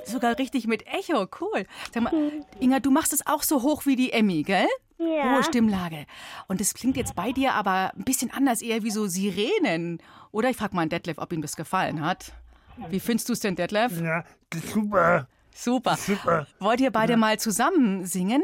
Sogar 0.04 0.38
richtig 0.38 0.68
mit 0.68 0.86
Echo, 0.88 1.28
cool. 1.40 1.66
Sag 1.94 2.04
mal, 2.04 2.14
Inga, 2.60 2.82
du 2.82 2.92
machst 2.92 3.14
es 3.14 3.26
auch 3.26 3.44
so 3.44 3.62
hoch 3.62 3.86
wie 3.86 3.96
die 3.96 4.12
Emmy, 4.12 4.44
gell? 4.44 4.68
Ja. 4.98 5.36
Hohe 5.36 5.44
Stimmlage. 5.44 6.06
Und 6.48 6.60
es 6.60 6.74
klingt 6.74 6.98
jetzt 6.98 7.16
bei 7.16 7.32
dir 7.32 7.54
aber 7.54 7.94
ein 7.96 8.04
bisschen 8.04 8.32
anders, 8.32 8.62
eher 8.62 8.84
wie 8.84 8.92
so 8.92 9.08
Sirenen. 9.08 10.02
Oder 10.32 10.50
ich 10.50 10.58
frage 10.58 10.76
mal 10.76 10.82
an 10.82 10.90
Detlef, 10.90 11.18
ob 11.18 11.32
ihm 11.32 11.42
das 11.42 11.56
gefallen 11.56 12.06
hat. 12.06 12.34
Wie 12.90 13.00
findest 13.00 13.30
du 13.30 13.34
es 13.34 13.40
denn, 13.40 13.56
Detlef? 13.56 14.02
Ja, 14.02 14.24
super. 14.54 15.28
Super. 15.54 15.96
Super. 15.96 16.48
Wollt 16.60 16.82
ihr 16.82 16.92
beide 16.92 17.18
mal 17.18 17.40
zusammen 17.40 18.06
singen? 18.06 18.44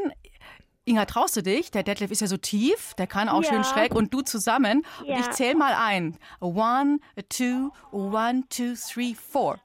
Inga, 0.86 1.06
traust 1.06 1.38
du 1.38 1.42
dich? 1.42 1.72
Der 1.72 1.84
Detlef 1.84 2.12
ist 2.12 2.20
ja 2.22 2.28
so 2.28 2.36
tief, 2.36 2.94
der 2.96 3.08
kann 3.08 3.30
auch 3.30 3.42
Ja. 3.44 3.50
schön 3.50 3.64
schräg 3.64 3.96
und 3.96 4.14
du 4.14 4.22
zusammen. 4.22 4.86
Und 5.00 5.08
Ja. 5.08 5.20
ich 5.20 5.30
zähl 5.32 5.56
mal 5.56 5.74
ein. 5.76 6.18
A 6.42 6.46
one, 6.46 7.00
a 7.18 7.22
two, 7.30 7.72
a 7.92 7.96
one, 7.96 8.44
two, 8.50 8.74
three, 8.76 9.16
four. 9.16 9.60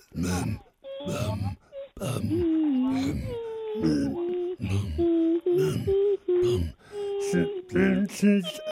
Sitzt, 7.30 8.18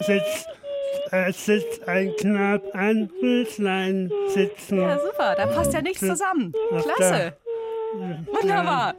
sitzt, 0.07 0.47
äh, 1.11 1.33
sitzt 1.33 1.87
ein 1.89 2.13
Knab 2.19 2.63
an 2.75 3.11
Rüsslein 3.23 4.11
sitzen. 4.29 4.81
Ja, 4.81 4.99
super, 4.99 5.35
da 5.37 5.47
passt 5.47 5.73
ja 5.75 5.83
nichts 5.83 6.01
zusammen. 6.01 6.53
Klasse. 6.71 7.37
Wunderbar. 8.33 8.95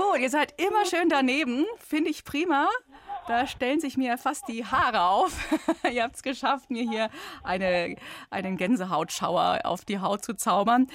Cool, 0.00 0.18
ihr 0.18 0.30
seid 0.30 0.54
immer 0.58 0.86
schön 0.86 1.10
daneben. 1.10 1.66
Finde 1.76 2.08
ich 2.08 2.24
prima. 2.24 2.68
Da 3.28 3.46
stellen 3.46 3.80
sich 3.80 3.98
mir 3.98 4.16
fast 4.16 4.48
die 4.48 4.64
Haare 4.64 5.02
auf. 5.02 5.36
ihr 5.92 6.04
habt 6.04 6.16
es 6.16 6.22
geschafft, 6.22 6.70
mir 6.70 6.88
hier 6.88 7.10
eine, 7.42 7.96
einen 8.30 8.56
Gänsehautschauer 8.56 9.60
auf 9.64 9.84
die 9.84 9.98
Haut 9.98 10.24
zu 10.24 10.34
zaubern. 10.34 10.86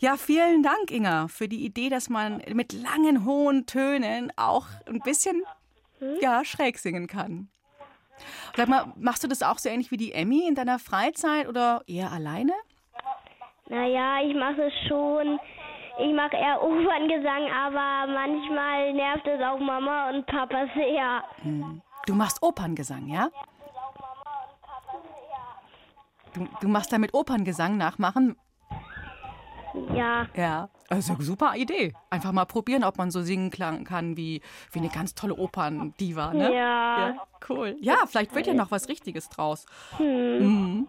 Ja, 0.00 0.16
vielen 0.16 0.64
Dank, 0.64 0.90
Inga, 0.90 1.28
für 1.28 1.46
die 1.46 1.64
Idee, 1.64 1.90
dass 1.90 2.10
man 2.10 2.42
mit 2.52 2.72
langen, 2.72 3.24
hohen 3.24 3.66
Tönen 3.66 4.32
auch 4.34 4.66
ein 4.86 4.98
bisschen 4.98 5.44
ja, 6.20 6.44
schräg 6.44 6.78
singen 6.78 7.06
kann. 7.06 7.48
Sag 8.56 8.66
mal, 8.66 8.92
machst 8.96 9.22
du 9.22 9.28
das 9.28 9.42
auch 9.42 9.58
so 9.58 9.68
ähnlich 9.68 9.92
wie 9.92 9.96
die 9.96 10.12
Emmy 10.12 10.48
in 10.48 10.56
deiner 10.56 10.80
Freizeit 10.80 11.46
oder 11.46 11.84
eher 11.86 12.10
alleine? 12.10 12.52
Naja, 13.68 14.20
ich 14.22 14.34
mache 14.34 14.62
es 14.62 14.88
schon. 14.88 15.38
Ich 16.02 16.14
mache 16.14 16.36
eher 16.36 16.62
Operngesang, 16.62 17.50
aber 17.52 18.10
manchmal 18.10 18.92
nervt 18.94 19.26
es 19.26 19.42
auch 19.42 19.58
Mama 19.58 20.08
und 20.08 20.26
Papa 20.26 20.66
sehr. 20.74 21.22
Du 22.06 22.14
machst 22.14 22.42
Operngesang, 22.42 23.06
ja? 23.08 23.28
Du, 26.32 26.48
du 26.60 26.68
machst 26.68 26.92
damit 26.92 27.12
Operngesang 27.12 27.76
nachmachen? 27.76 28.36
Ja. 29.94 30.26
Ja. 30.34 30.68
Also 30.90 31.16
super 31.20 31.54
Idee. 31.56 31.94
Einfach 32.10 32.32
mal 32.32 32.44
probieren, 32.46 32.82
ob 32.82 32.98
man 32.98 33.10
so 33.12 33.22
singen 33.22 33.50
klang- 33.50 33.84
kann 33.84 34.16
wie, 34.16 34.42
wie 34.72 34.80
eine 34.80 34.88
ganz 34.88 35.14
tolle 35.14 35.36
Operndiva, 35.36 36.34
ne? 36.34 36.52
Ja. 36.54 37.14
Cool. 37.48 37.76
Ja, 37.80 38.04
vielleicht 38.06 38.34
wird 38.34 38.48
ja 38.48 38.54
noch 38.54 38.70
was 38.72 38.88
Richtiges 38.88 39.28
draus. 39.28 39.66
Mhm. 40.00 40.88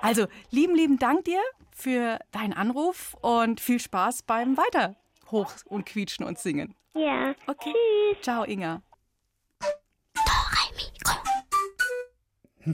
Also, 0.00 0.26
lieben, 0.50 0.74
lieben 0.76 0.98
Dank 1.00 1.24
dir 1.24 1.40
für 1.72 2.20
deinen 2.30 2.52
Anruf 2.52 3.16
und 3.22 3.60
viel 3.60 3.80
Spaß 3.80 4.22
beim 4.22 4.56
Weiter 4.56 4.94
hoch 5.30 5.52
und 5.64 5.84
quietschen 5.84 6.24
und 6.24 6.38
singen. 6.38 6.74
Ja. 6.94 7.34
Okay. 7.46 7.74
Ciao, 8.22 8.44
Inga. 8.44 8.82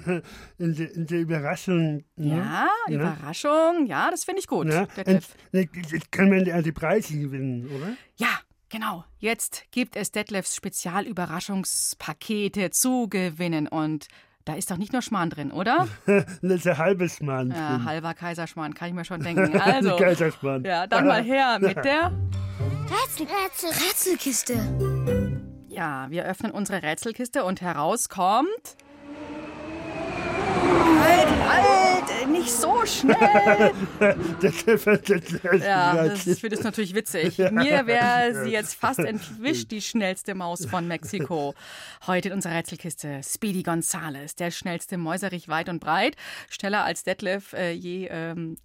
In 0.58 0.74
der, 0.74 0.94
in 0.94 1.06
der 1.06 1.20
Überraschung. 1.20 2.04
Ne? 2.16 2.36
Ja, 2.38 2.66
Ne? 2.88 2.94
Überraschung. 2.94 3.86
Ja, 3.86 4.10
das 4.10 4.24
finde 4.24 4.40
ich 4.40 4.46
gut. 4.46 4.66
Ne? 4.66 4.88
Jetzt 5.52 6.10
kann 6.12 6.28
man 6.30 6.44
ja 6.46 6.60
die 6.62 6.72
Preise 6.72 7.18
gewinnen, 7.18 7.66
oder? 7.68 7.92
Ja, 8.16 8.40
genau. 8.68 9.04
Jetzt 9.18 9.64
gibt 9.70 9.96
es 9.96 10.12
Detlefs 10.12 10.54
Spezialüberraschungspakete 10.56 12.70
zu 12.70 13.08
gewinnen. 13.08 13.68
Und 13.68 14.06
da 14.44 14.54
ist 14.54 14.70
doch 14.70 14.76
nicht 14.76 14.92
nur 14.92 15.02
Schmarrn 15.02 15.30
drin, 15.30 15.50
oder? 15.52 15.88
das 16.06 16.24
ist 16.42 16.66
ein 16.66 16.78
halbes 16.78 17.20
Mann. 17.20 17.50
Ja, 17.50 17.84
halber 17.84 18.14
Kaiserschmarrn, 18.14 18.74
kann 18.74 18.88
ich 18.88 18.94
mir 18.94 19.04
schon 19.04 19.20
denken. 19.22 19.60
Also, 19.60 19.96
Kaiserschmarrn. 19.96 20.64
ja, 20.64 20.86
dann 20.86 21.06
mal 21.06 21.22
her 21.22 21.58
mit 21.60 21.76
der. 21.84 22.12
Rätsel, 22.88 23.26
Rätsel, 23.26 23.70
Rätselkiste. 23.70 24.54
Ja, 25.68 26.06
wir 26.08 26.24
öffnen 26.24 26.52
unsere 26.52 26.82
Rätselkiste 26.82 27.44
und 27.44 27.60
heraus 27.60 28.08
kommt. 28.08 28.76
Halt, 31.00 31.28
halt, 31.48 32.04
nicht 32.46 32.56
so 32.56 32.86
schnell. 32.86 33.72
Ja, 35.60 36.08
das- 36.08 36.22
finde 36.38 36.56
es 36.56 36.62
natürlich 36.62 36.94
witzig. 36.94 37.38
Mir 37.38 37.86
wäre 37.86 38.44
sie 38.44 38.50
jetzt 38.50 38.74
fast 38.74 39.00
entwischt, 39.00 39.70
die 39.70 39.82
schnellste 39.82 40.34
Maus 40.34 40.66
von 40.66 40.86
Mexiko. 40.86 41.54
Heute 42.06 42.28
in 42.28 42.34
unserer 42.34 42.54
Rätselkiste 42.54 43.20
Speedy 43.24 43.62
Gonzales, 43.62 44.36
der 44.36 44.50
schnellste 44.50 44.96
Mäuserich 44.96 45.48
weit 45.48 45.68
und 45.68 45.80
breit, 45.80 46.16
schneller 46.48 46.84
als 46.84 47.02
Detlef 47.02 47.52
äh, 47.52 47.72
je 47.72 48.06
ähm, 48.10 48.56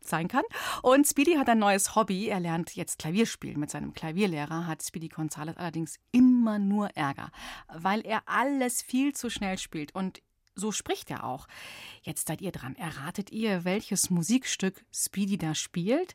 sein 0.00 0.28
kann. 0.28 0.44
Und 0.82 1.06
Speedy 1.06 1.34
hat 1.34 1.48
ein 1.48 1.58
neues 1.58 1.96
Hobby. 1.96 2.28
Er 2.28 2.38
lernt 2.40 2.76
jetzt 2.76 2.98
Klavier 2.98 3.26
spielen. 3.26 3.58
Mit 3.58 3.70
seinem 3.70 3.94
Klavierlehrer 3.94 4.66
hat 4.66 4.82
Speedy 4.82 5.08
Gonzales 5.08 5.56
allerdings 5.56 5.96
immer 6.12 6.58
nur 6.58 6.90
Ärger, 6.94 7.30
weil 7.72 8.02
er 8.02 8.22
alles 8.26 8.82
viel 8.82 9.14
zu 9.14 9.30
schnell 9.30 9.58
spielt 9.58 9.94
und 9.94 10.20
so 10.54 10.72
spricht 10.72 11.10
er 11.10 11.24
auch. 11.24 11.46
Jetzt 12.02 12.26
seid 12.26 12.40
ihr 12.40 12.52
dran. 12.52 12.76
Erratet 12.76 13.30
ihr, 13.30 13.64
welches 13.64 14.10
Musikstück 14.10 14.84
Speedy 14.92 15.38
da 15.38 15.54
spielt? 15.54 16.14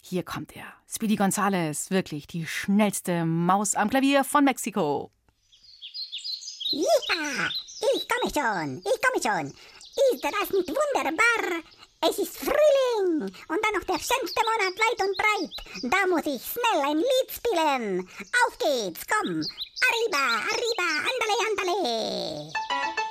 Hier 0.00 0.22
kommt 0.22 0.54
er. 0.54 0.66
Speedy 0.86 1.16
Gonzales, 1.16 1.90
wirklich 1.90 2.26
die 2.26 2.46
schnellste 2.46 3.24
Maus 3.24 3.74
am 3.74 3.88
Klavier 3.88 4.24
von 4.24 4.44
Mexiko. 4.44 5.10
Ja, 6.70 7.48
ich 7.94 8.08
komme 8.08 8.32
schon, 8.32 8.78
ich 8.78 9.00
komme 9.02 9.22
schon. 9.22 9.46
Ist 10.12 10.24
das 10.24 10.50
nicht 10.50 10.68
wunderbar? 10.68 11.62
Es 12.06 12.18
ist 12.18 12.36
Frühling 12.36 13.22
und 13.22 13.32
dann 13.48 13.74
noch 13.74 13.84
der 13.84 13.94
schönste 13.94 14.40
Monat 14.44 14.76
weit 14.78 15.00
und 15.06 15.16
breit. 15.16 15.90
Da 15.90 16.06
muss 16.06 16.26
ich 16.26 16.44
schnell 16.44 16.82
ein 16.84 16.98
Lied 16.98 17.30
spielen. 17.30 18.08
Auf 18.46 18.58
geht's, 18.58 19.06
komm. 19.06 19.40
Arriba, 19.88 20.42
arriba, 20.50 20.88
andale, 21.08 21.36
andale. 21.48 23.03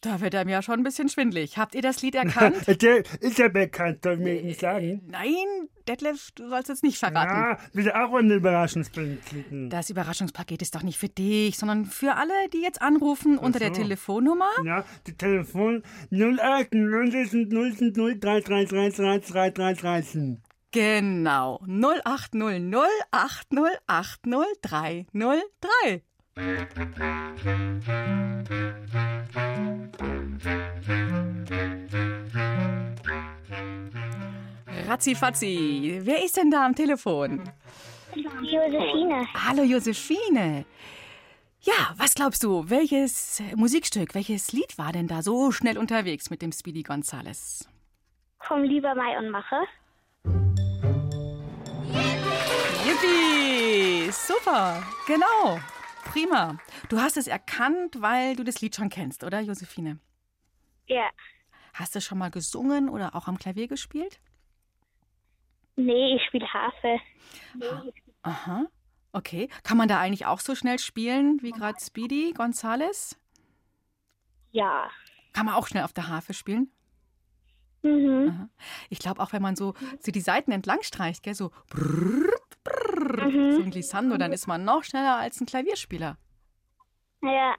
Da 0.00 0.20
wird 0.20 0.36
einem 0.36 0.50
ja 0.50 0.62
schon 0.62 0.78
ein 0.78 0.84
bisschen 0.84 1.08
schwindlig. 1.08 1.58
Habt 1.58 1.74
ihr 1.74 1.82
das 1.82 2.02
Lied 2.02 2.14
erkannt? 2.14 2.54
Der 2.82 3.02
ist 3.20 3.38
ja 3.38 3.48
bekannt, 3.48 3.98
soll 4.04 4.16
mir 4.16 4.40
nicht 4.42 4.60
sagen. 4.60 5.02
Nein, 5.06 5.68
Detlef, 5.88 6.30
du 6.36 6.48
sollst 6.48 6.70
es 6.70 6.84
nicht 6.84 6.98
verraten. 6.98 7.34
Ja, 7.34 7.58
will 7.72 7.90
auch 7.90 8.14
eine 8.14 8.34
Überraschungsbild 8.34 9.26
klicken. 9.26 9.70
Das 9.70 9.90
Überraschungspaket 9.90 10.62
ist 10.62 10.76
doch 10.76 10.84
nicht 10.84 10.98
für 10.98 11.08
dich, 11.08 11.58
sondern 11.58 11.84
für 11.84 12.14
alle, 12.14 12.32
die 12.52 12.60
jetzt 12.60 12.80
anrufen 12.80 13.38
unter 13.38 13.58
der 13.58 13.74
so. 13.74 13.82
Telefonnummer. 13.82 14.50
Ja, 14.64 14.84
die 15.08 15.16
Telefon 15.16 15.82
08 16.12 16.74
0 16.74 17.10
0 17.50 18.20
333 18.20 20.38
Genau. 20.70 21.60
0800 21.66 22.84
8080 23.10 24.20
303. 24.62 26.02
Ratzifatzi, 34.86 36.00
wer 36.04 36.24
ist 36.24 36.36
denn 36.36 36.50
da 36.50 36.64
am 36.64 36.74
Telefon? 36.76 37.42
Josephine. 38.14 39.26
Hallo 39.34 39.64
Josephine. 39.64 40.64
Ja, 41.62 41.92
was 41.96 42.14
glaubst 42.14 42.44
du, 42.44 42.70
welches 42.70 43.42
Musikstück, 43.56 44.14
welches 44.14 44.52
Lied 44.52 44.78
war 44.78 44.92
denn 44.92 45.08
da 45.08 45.22
so 45.22 45.50
schnell 45.50 45.76
unterwegs 45.76 46.30
mit 46.30 46.40
dem 46.40 46.52
Speedy 46.52 46.84
Gonzales? 46.84 47.68
Komm 48.38 48.62
lieber 48.62 48.94
Mai 48.94 49.18
und 49.18 49.30
mache. 49.30 49.56
Yippie! 52.86 54.12
Super, 54.12 54.82
genau. 55.06 55.58
Prima. 56.18 56.58
Du 56.88 57.00
hast 57.00 57.16
es 57.16 57.26
erkannt, 57.26 58.00
weil 58.00 58.34
du 58.34 58.44
das 58.44 58.60
Lied 58.60 58.74
schon 58.74 58.88
kennst, 58.88 59.24
oder 59.24 59.40
Josephine? 59.40 59.98
Ja. 60.86 61.08
Hast 61.74 61.94
du 61.94 62.00
schon 62.00 62.18
mal 62.18 62.30
gesungen 62.30 62.88
oder 62.88 63.14
auch 63.14 63.28
am 63.28 63.38
Klavier 63.38 63.68
gespielt? 63.68 64.20
Nee, 65.76 66.16
ich 66.16 66.22
spiele 66.26 66.52
Harfe. 66.52 66.98
Aha. 68.22 68.66
Okay. 69.12 69.48
Kann 69.62 69.76
man 69.76 69.88
da 69.88 70.00
eigentlich 70.00 70.26
auch 70.26 70.40
so 70.40 70.54
schnell 70.54 70.78
spielen 70.78 71.40
wie 71.40 71.52
gerade 71.52 71.78
Speedy 71.80 72.32
Gonzales? 72.36 73.16
Ja. 74.50 74.90
Kann 75.32 75.46
man 75.46 75.54
auch 75.54 75.68
schnell 75.68 75.84
auf 75.84 75.92
der 75.92 76.08
Harfe 76.08 76.34
spielen? 76.34 76.72
Mhm. 77.82 78.28
Aha. 78.28 78.48
Ich 78.90 78.98
glaube 78.98 79.22
auch, 79.22 79.32
wenn 79.32 79.42
man 79.42 79.54
so, 79.54 79.74
so 80.00 80.10
die 80.10 80.20
Seiten 80.20 80.50
entlang 80.50 80.82
streicht, 80.82 81.22
gell, 81.22 81.34
so 81.34 81.52
brrr, 81.70 82.32
Mhm. 83.08 83.52
so 83.56 83.62
ein 83.62 83.70
Glissando, 83.70 84.16
dann 84.16 84.32
ist 84.32 84.46
man 84.46 84.64
noch 84.64 84.84
schneller 84.84 85.16
als 85.16 85.40
ein 85.40 85.46
Klavierspieler. 85.46 86.16
Ja. 87.22 87.56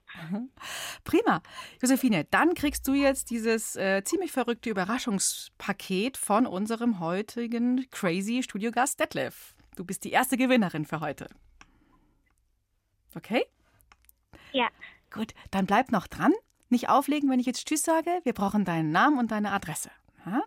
Prima. 1.04 1.42
Josephine, 1.82 2.26
dann 2.26 2.54
kriegst 2.54 2.88
du 2.88 2.94
jetzt 2.94 3.30
dieses 3.30 3.76
äh, 3.76 4.04
ziemlich 4.04 4.32
verrückte 4.32 4.70
Überraschungspaket 4.70 6.18
von 6.18 6.46
unserem 6.46 7.00
heutigen 7.00 7.86
crazy 7.92 8.42
Studiogast 8.42 9.00
Detlef. 9.00 9.56
Du 9.76 9.84
bist 9.84 10.04
die 10.04 10.12
erste 10.12 10.38
Gewinnerin 10.38 10.86
für 10.86 11.02
heute. 11.02 11.28
Okay? 13.16 13.46
Ja. 14.52 14.68
Gut, 15.12 15.34
dann 15.52 15.66
bleib 15.66 15.92
noch 15.92 16.08
dran. 16.08 16.34
Nicht 16.70 16.90
auflegen, 16.90 17.30
wenn 17.30 17.40
ich 17.40 17.46
jetzt 17.46 17.68
Tschüss 17.68 17.84
sage. 17.84 18.22
Wir 18.24 18.34
brauchen 18.34 18.64
deinen 18.64 18.92
Namen 18.92 19.18
und 19.18 19.32
deine 19.32 19.52
Adresse. 19.52 19.90
Ha? 20.26 20.42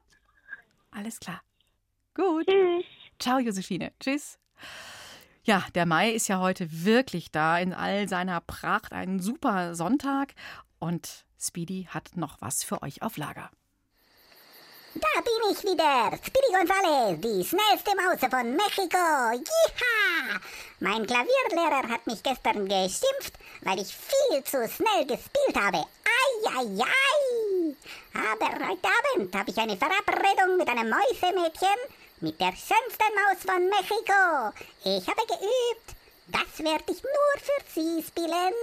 Alles 0.91 1.19
klar. 1.19 1.43
Gut. 2.15 2.47
Tschüss. 2.47 2.85
Ciao, 3.19 3.39
Josephine. 3.39 3.93
Tschüss. 4.01 4.39
Ja, 5.45 5.65
der 5.75 5.87
Mai 5.87 6.11
ist 6.11 6.29
ja 6.29 6.39
heute 6.39 6.69
wirklich 6.71 7.33
da 7.33 7.59
in 7.59 7.73
all 7.75 8.09
seiner 8.09 8.41
Pracht. 8.41 8.93
Ein 8.93 9.21
super 9.21 9.75
Sonntag. 9.75 10.35
Und 10.79 11.25
Speedy 11.41 11.89
hat 11.91 12.17
noch 12.17 12.37
was 12.41 12.63
für 12.63 12.83
euch 12.83 13.03
auf 13.03 13.17
Lager. 13.17 13.51
Da 14.95 15.21
bin 15.23 15.51
ich 15.51 15.63
wieder, 15.63 16.11
Speedy 16.19 16.53
Gonzales, 16.53 17.19
die 17.21 17.45
schnellste 17.45 17.97
Mause 17.97 18.29
von 18.29 18.55
Mexiko. 18.55 18.99
Jiha! 19.33 20.41
Mein 20.81 21.07
Klavierlehrer 21.07 21.89
hat 21.89 22.07
mich 22.07 22.23
gestern 22.23 22.69
geschimpft, 22.69 23.33
weil 23.63 23.81
ich 23.81 23.97
viel 23.97 24.45
zu 24.45 24.69
schnell 24.69 25.07
gespielt 25.07 25.57
habe. 25.57 25.79
Ei, 25.79 26.59
ei, 26.59 26.85
ei! 26.85 27.75
Aber 28.13 28.69
heute 28.69 28.89
Abend 29.15 29.35
habe 29.35 29.51
ich 29.51 29.57
eine 29.57 29.79
Verabredung 29.79 30.59
mit 30.59 30.69
einem 30.69 30.91
Mäusemädchen, 30.91 31.79
mit 32.23 32.41
der 32.41 32.53
schönsten 32.53 33.13
Maus 33.17 33.43
von 33.45 33.69
Mexiko. 33.69 34.53
Ich 34.85 35.07
habe 35.09 35.27
geübt. 35.27 35.97
Das 36.29 36.65
werde 36.65 36.93
ich 36.93 37.03
nur 37.03 37.35
für 37.39 37.65
sie 37.75 38.03
spielen. 38.03 38.55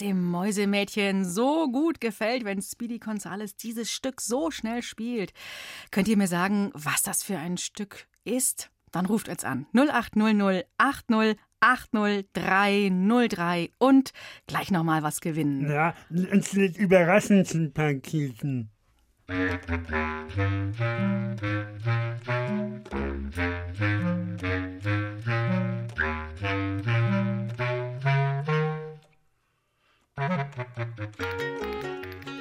Dem 0.00 0.24
Mäusemädchen 0.24 1.24
so 1.24 1.70
gut 1.70 2.00
gefällt, 2.00 2.44
wenn 2.44 2.62
Speedy 2.62 2.98
Gonzales 2.98 3.56
dieses 3.56 3.90
Stück 3.90 4.20
so 4.20 4.50
schnell 4.50 4.82
spielt. 4.82 5.32
Könnt 5.90 6.08
ihr 6.08 6.16
mir 6.16 6.28
sagen, 6.28 6.70
was 6.74 7.02
das 7.02 7.22
für 7.22 7.38
ein 7.38 7.56
Stück 7.56 8.06
ist? 8.24 8.70
Dann 8.92 9.06
ruft 9.06 9.28
uns 9.28 9.44
an. 9.44 9.66
0800 9.74 10.66
80 10.78 11.38
80 11.60 12.26
303 12.32 13.70
und 13.78 14.12
gleich 14.46 14.70
nochmal 14.70 15.02
was 15.02 15.20
gewinnen. 15.20 15.70
Ja, 15.70 15.94
uns 16.10 16.52
mit 16.52 16.76
Überraschungspaketen. 16.76 18.70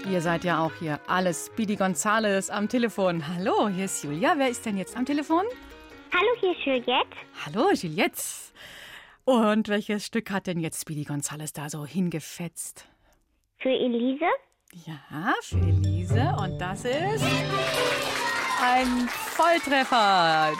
Ihr 0.09 0.21
seid 0.21 0.43
ja 0.43 0.63
auch 0.63 0.73
hier. 0.79 0.99
Alles 1.07 1.47
Speedy 1.47 1.75
Gonzales 1.75 2.49
am 2.49 2.69
Telefon. 2.69 3.27
Hallo, 3.27 3.67
hier 3.67 3.85
ist 3.85 4.03
Julia. 4.03 4.35
Wer 4.37 4.49
ist 4.49 4.65
denn 4.65 4.77
jetzt 4.77 4.95
am 4.95 5.05
Telefon? 5.05 5.43
Hallo, 6.13 6.29
hier 6.39 6.51
ist 6.53 6.65
Juliette. 6.65 7.17
Hallo, 7.45 7.71
Juliette. 7.73 8.21
Und 9.25 9.67
welches 9.67 10.05
Stück 10.05 10.31
hat 10.31 10.47
denn 10.47 10.59
jetzt 10.59 10.81
Speedy 10.81 11.03
Gonzales 11.03 11.51
da 11.51 11.69
so 11.69 11.85
hingefetzt? 11.85 12.87
Für 13.57 13.69
Elise. 13.69 14.25
Ja, 14.85 15.33
für 15.41 15.57
Elise. 15.57 16.33
Und 16.39 16.57
das 16.59 16.85
ist 16.85 17.25
ein 18.61 19.09
Volltreffer. 19.09 20.53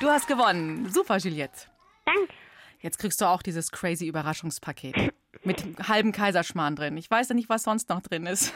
Du 0.00 0.08
hast 0.08 0.26
gewonnen. 0.26 0.90
Super, 0.90 1.18
Juliette. 1.18 1.68
Danke. 2.04 2.32
Jetzt 2.80 2.98
kriegst 2.98 3.20
du 3.20 3.26
auch 3.26 3.42
dieses 3.42 3.70
crazy 3.70 4.06
Überraschungspaket. 4.06 5.12
Mit 5.42 5.64
halbem 5.88 6.12
Kaiserschmarrn 6.12 6.76
drin. 6.76 6.96
Ich 6.96 7.10
weiß 7.10 7.30
ja 7.30 7.34
nicht, 7.34 7.48
was 7.48 7.62
sonst 7.62 7.88
noch 7.88 8.02
drin 8.02 8.26
ist. 8.26 8.52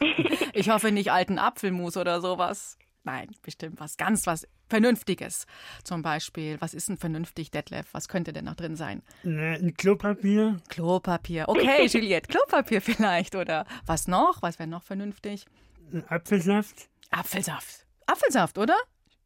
ich 0.52 0.68
hoffe 0.70 0.92
nicht 0.92 1.10
alten 1.10 1.38
Apfelmus 1.38 1.96
oder 1.96 2.20
sowas. 2.20 2.76
Nein, 3.04 3.28
bestimmt 3.42 3.78
was 3.80 3.96
ganz 3.96 4.26
was 4.26 4.46
Vernünftiges. 4.68 5.46
Zum 5.84 6.02
Beispiel, 6.02 6.60
was 6.60 6.74
ist 6.74 6.88
denn 6.88 6.96
vernünftig, 6.96 7.52
Detlef? 7.52 7.86
Was 7.92 8.08
könnte 8.08 8.32
denn 8.32 8.46
noch 8.46 8.56
drin 8.56 8.74
sein? 8.74 9.02
Äh, 9.24 9.58
Ein 9.58 9.74
Klopapier. 9.74 10.56
Klopapier. 10.68 11.48
Okay, 11.48 11.86
Juliette, 11.90 12.28
Klopapier 12.28 12.82
vielleicht. 12.82 13.36
Oder 13.36 13.64
was 13.86 14.08
noch? 14.08 14.42
Was 14.42 14.58
wäre 14.58 14.68
noch 14.68 14.82
vernünftig? 14.82 15.46
Ein 15.92 16.04
Apfelsaft. 16.08 16.88
Apfelsaft. 17.10 17.86
Apfelsaft, 18.06 18.58
oder? 18.58 18.76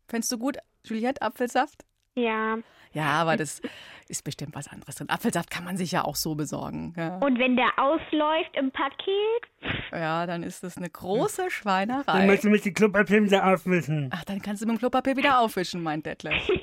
Fändest 0.09 0.31
du 0.31 0.39
gut, 0.39 0.59
Juliette, 0.85 1.23
Apfelsaft? 1.23 1.85
Ja. 2.15 2.59
Ja, 2.93 3.07
aber 3.13 3.37
das 3.37 3.61
ist 4.09 4.25
bestimmt 4.25 4.55
was 4.55 4.67
anderes 4.69 4.97
drin. 4.97 5.09
Apfelsaft 5.09 5.51
kann 5.51 5.65
man 5.65 5.77
sich 5.77 5.93
ja 5.93 6.05
auch 6.05 6.17
so 6.17 6.35
besorgen. 6.35 6.93
Ja, 6.97 7.19
Und 7.19 7.39
wenn 7.39 7.55
der 7.57 7.71
ausläuft 7.79 8.57
im 8.57 8.71
Paket? 8.73 9.91
ja 9.93 10.27
dann 10.27 10.43
ist 10.43 10.63
das 10.65 10.77
eine 10.77 10.91
große 10.91 11.43
Dann 11.43 11.51
Schweinerei. 11.51 12.27
musst 12.27 12.45
du 12.45 12.49
mit 12.51 12.65
dem 12.65 12.75
Klopapier 12.75 13.23
wieder 13.23 13.47
aufwischen. 13.47 14.11
Ach, 14.13 14.25
dann 14.25 14.43
kannst 14.43 14.63
du 14.63 14.67
mit 14.67 14.77
dem 14.77 14.79
Klopapier 14.81 15.17
wieder 15.17 15.41
aufwischen, 15.41 15.83
meint 15.83 16.07
Detlef. 16.07 16.49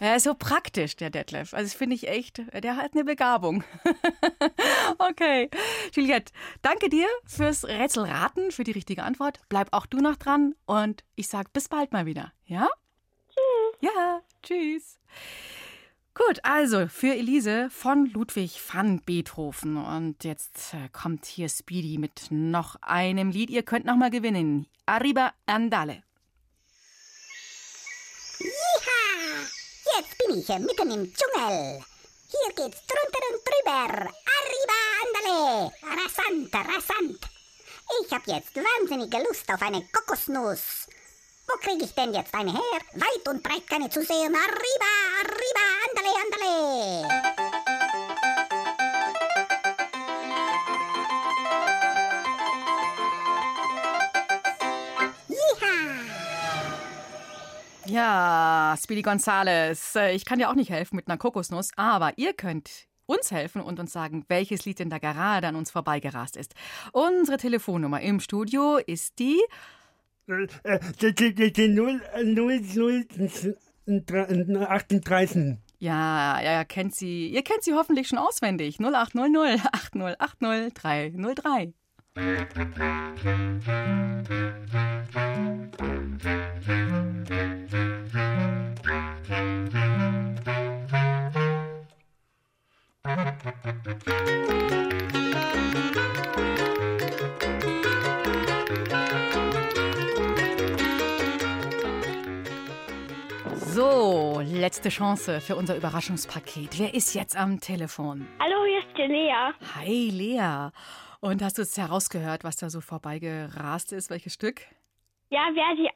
Er 0.00 0.16
ist 0.16 0.24
so 0.24 0.34
praktisch, 0.34 0.96
der 0.96 1.10
Detlef. 1.10 1.54
Also 1.54 1.66
das 1.66 1.74
finde 1.74 1.94
ich 1.94 2.08
echt, 2.08 2.42
der 2.52 2.76
hat 2.76 2.90
eine 2.92 3.04
Begabung. 3.04 3.62
okay. 4.98 5.48
Juliette, 5.94 6.32
danke 6.60 6.88
dir 6.88 7.06
fürs 7.24 7.64
Rätselraten, 7.64 8.50
für 8.50 8.64
die 8.64 8.72
richtige 8.72 9.04
Antwort. 9.04 9.38
Bleib 9.48 9.68
auch 9.70 9.86
du 9.86 9.98
noch 9.98 10.16
dran 10.16 10.56
und 10.66 11.04
ich 11.14 11.28
sag 11.28 11.52
bis 11.52 11.68
bald 11.68 11.92
mal 11.92 12.04
wieder. 12.04 12.32
Ja? 12.46 12.68
Tschüss. 13.28 13.92
Ja, 13.94 14.20
tschüss. 14.42 14.98
Gut, 16.14 16.40
also 16.42 16.88
für 16.88 17.14
Elise 17.14 17.70
von 17.70 18.04
Ludwig 18.06 18.60
van 18.70 19.00
Beethoven. 19.00 19.78
Und 19.78 20.24
jetzt 20.24 20.74
äh, 20.74 20.88
kommt 20.92 21.24
hier 21.24 21.48
Speedy 21.48 21.96
mit 21.96 22.26
noch 22.30 22.76
einem 22.82 23.30
Lied. 23.30 23.48
Ihr 23.48 23.62
könnt 23.62 23.86
noch 23.86 23.96
mal 23.96 24.10
gewinnen. 24.10 24.66
Arriba 24.84 25.32
Andale. 25.46 26.02
Jiha! 28.38 29.48
Jetzt 29.96 30.18
bin 30.18 30.38
ich 30.38 30.48
mitten 30.48 30.90
im 30.90 31.14
Dschungel. 31.14 31.82
Hier 32.28 32.54
geht's 32.56 32.86
drunter 32.86 33.22
und 33.30 33.40
drüber. 33.46 34.10
Arriba, 34.36 34.78
andale. 35.02 35.72
Rasant, 35.82 36.54
rasant. 36.54 37.20
Ich 38.04 38.12
hab 38.12 38.26
jetzt 38.26 38.54
wahnsinnige 38.54 39.18
Lust 39.18 39.50
auf 39.50 39.62
eine 39.62 39.82
Kokosnuss. 39.92 40.88
Wo 41.52 41.58
krieg 41.58 41.82
ich 41.82 41.94
denn 41.94 42.14
jetzt 42.14 42.34
eine 42.34 42.50
her? 42.50 42.80
Weit 42.94 43.28
und 43.28 43.42
breit 43.42 43.68
keine 43.68 43.90
zu 43.90 44.02
sehen. 44.02 44.34
Arriba, 44.34 44.92
arriba, 45.20 45.60
andale, 45.86 46.08
andale. 46.24 47.08
Ja, 57.84 58.74
Speedy 58.82 59.02
Gonzales, 59.02 59.94
äh, 59.96 60.14
ich 60.14 60.24
kann 60.24 60.38
dir 60.38 60.48
auch 60.48 60.54
nicht 60.54 60.70
helfen 60.70 60.96
mit 60.96 61.08
einer 61.08 61.18
Kokosnuss, 61.18 61.72
aber 61.76 62.12
ihr 62.16 62.32
könnt 62.32 62.86
uns 63.04 63.30
helfen 63.30 63.60
und 63.60 63.78
uns 63.78 63.92
sagen, 63.92 64.24
welches 64.28 64.64
Lied 64.64 64.78
denn 64.78 64.88
da 64.88 64.96
gerade 64.96 65.48
an 65.48 65.56
uns 65.56 65.70
vorbeigerast 65.70 66.38
ist. 66.38 66.54
Unsere 66.92 67.36
Telefonnummer 67.36 68.00
im 68.00 68.20
Studio 68.20 68.78
ist 68.78 69.18
die 69.18 69.38
Äh, 70.32 70.46
äh, 70.64 70.80
die, 71.00 71.14
die, 71.14 71.34
die, 71.34 71.52
die 71.52 71.68
0, 71.68 72.00
0, 72.24 72.60
0, 73.86 74.66
38. 74.66 75.58
Ja, 75.78 76.40
ja, 76.40 76.64
kennt 76.64 76.94
sie. 76.94 77.28
Ihr 77.28 77.42
kennt 77.42 77.64
sie 77.64 77.72
hoffentlich 77.74 78.08
schon 78.08 78.18
auswendig. 78.18 78.78
0800 78.78 79.60
8080 79.72 80.74
303. 80.74 81.72
So, 103.74 104.42
letzte 104.44 104.90
Chance 104.90 105.40
für 105.40 105.56
unser 105.56 105.74
Überraschungspaket. 105.74 106.78
Wer 106.78 106.92
ist 106.92 107.14
jetzt 107.14 107.34
am 107.34 107.58
Telefon? 107.58 108.28
Hallo, 108.38 108.66
hier 108.66 108.80
ist 108.80 108.98
die 108.98 109.10
Lea. 109.10 109.54
Hi, 109.74 110.10
Lea. 110.10 110.68
Und 111.20 111.42
hast 111.42 111.56
du 111.56 111.62
es 111.62 111.78
herausgehört, 111.78 112.44
was 112.44 112.56
da 112.56 112.68
so 112.68 112.82
vorbeigerast 112.82 113.94
ist? 113.94 114.10
Welches 114.10 114.34
Stück? 114.34 114.60
Ja, 115.30 115.48
wer 115.54 115.74
die, 115.74 115.88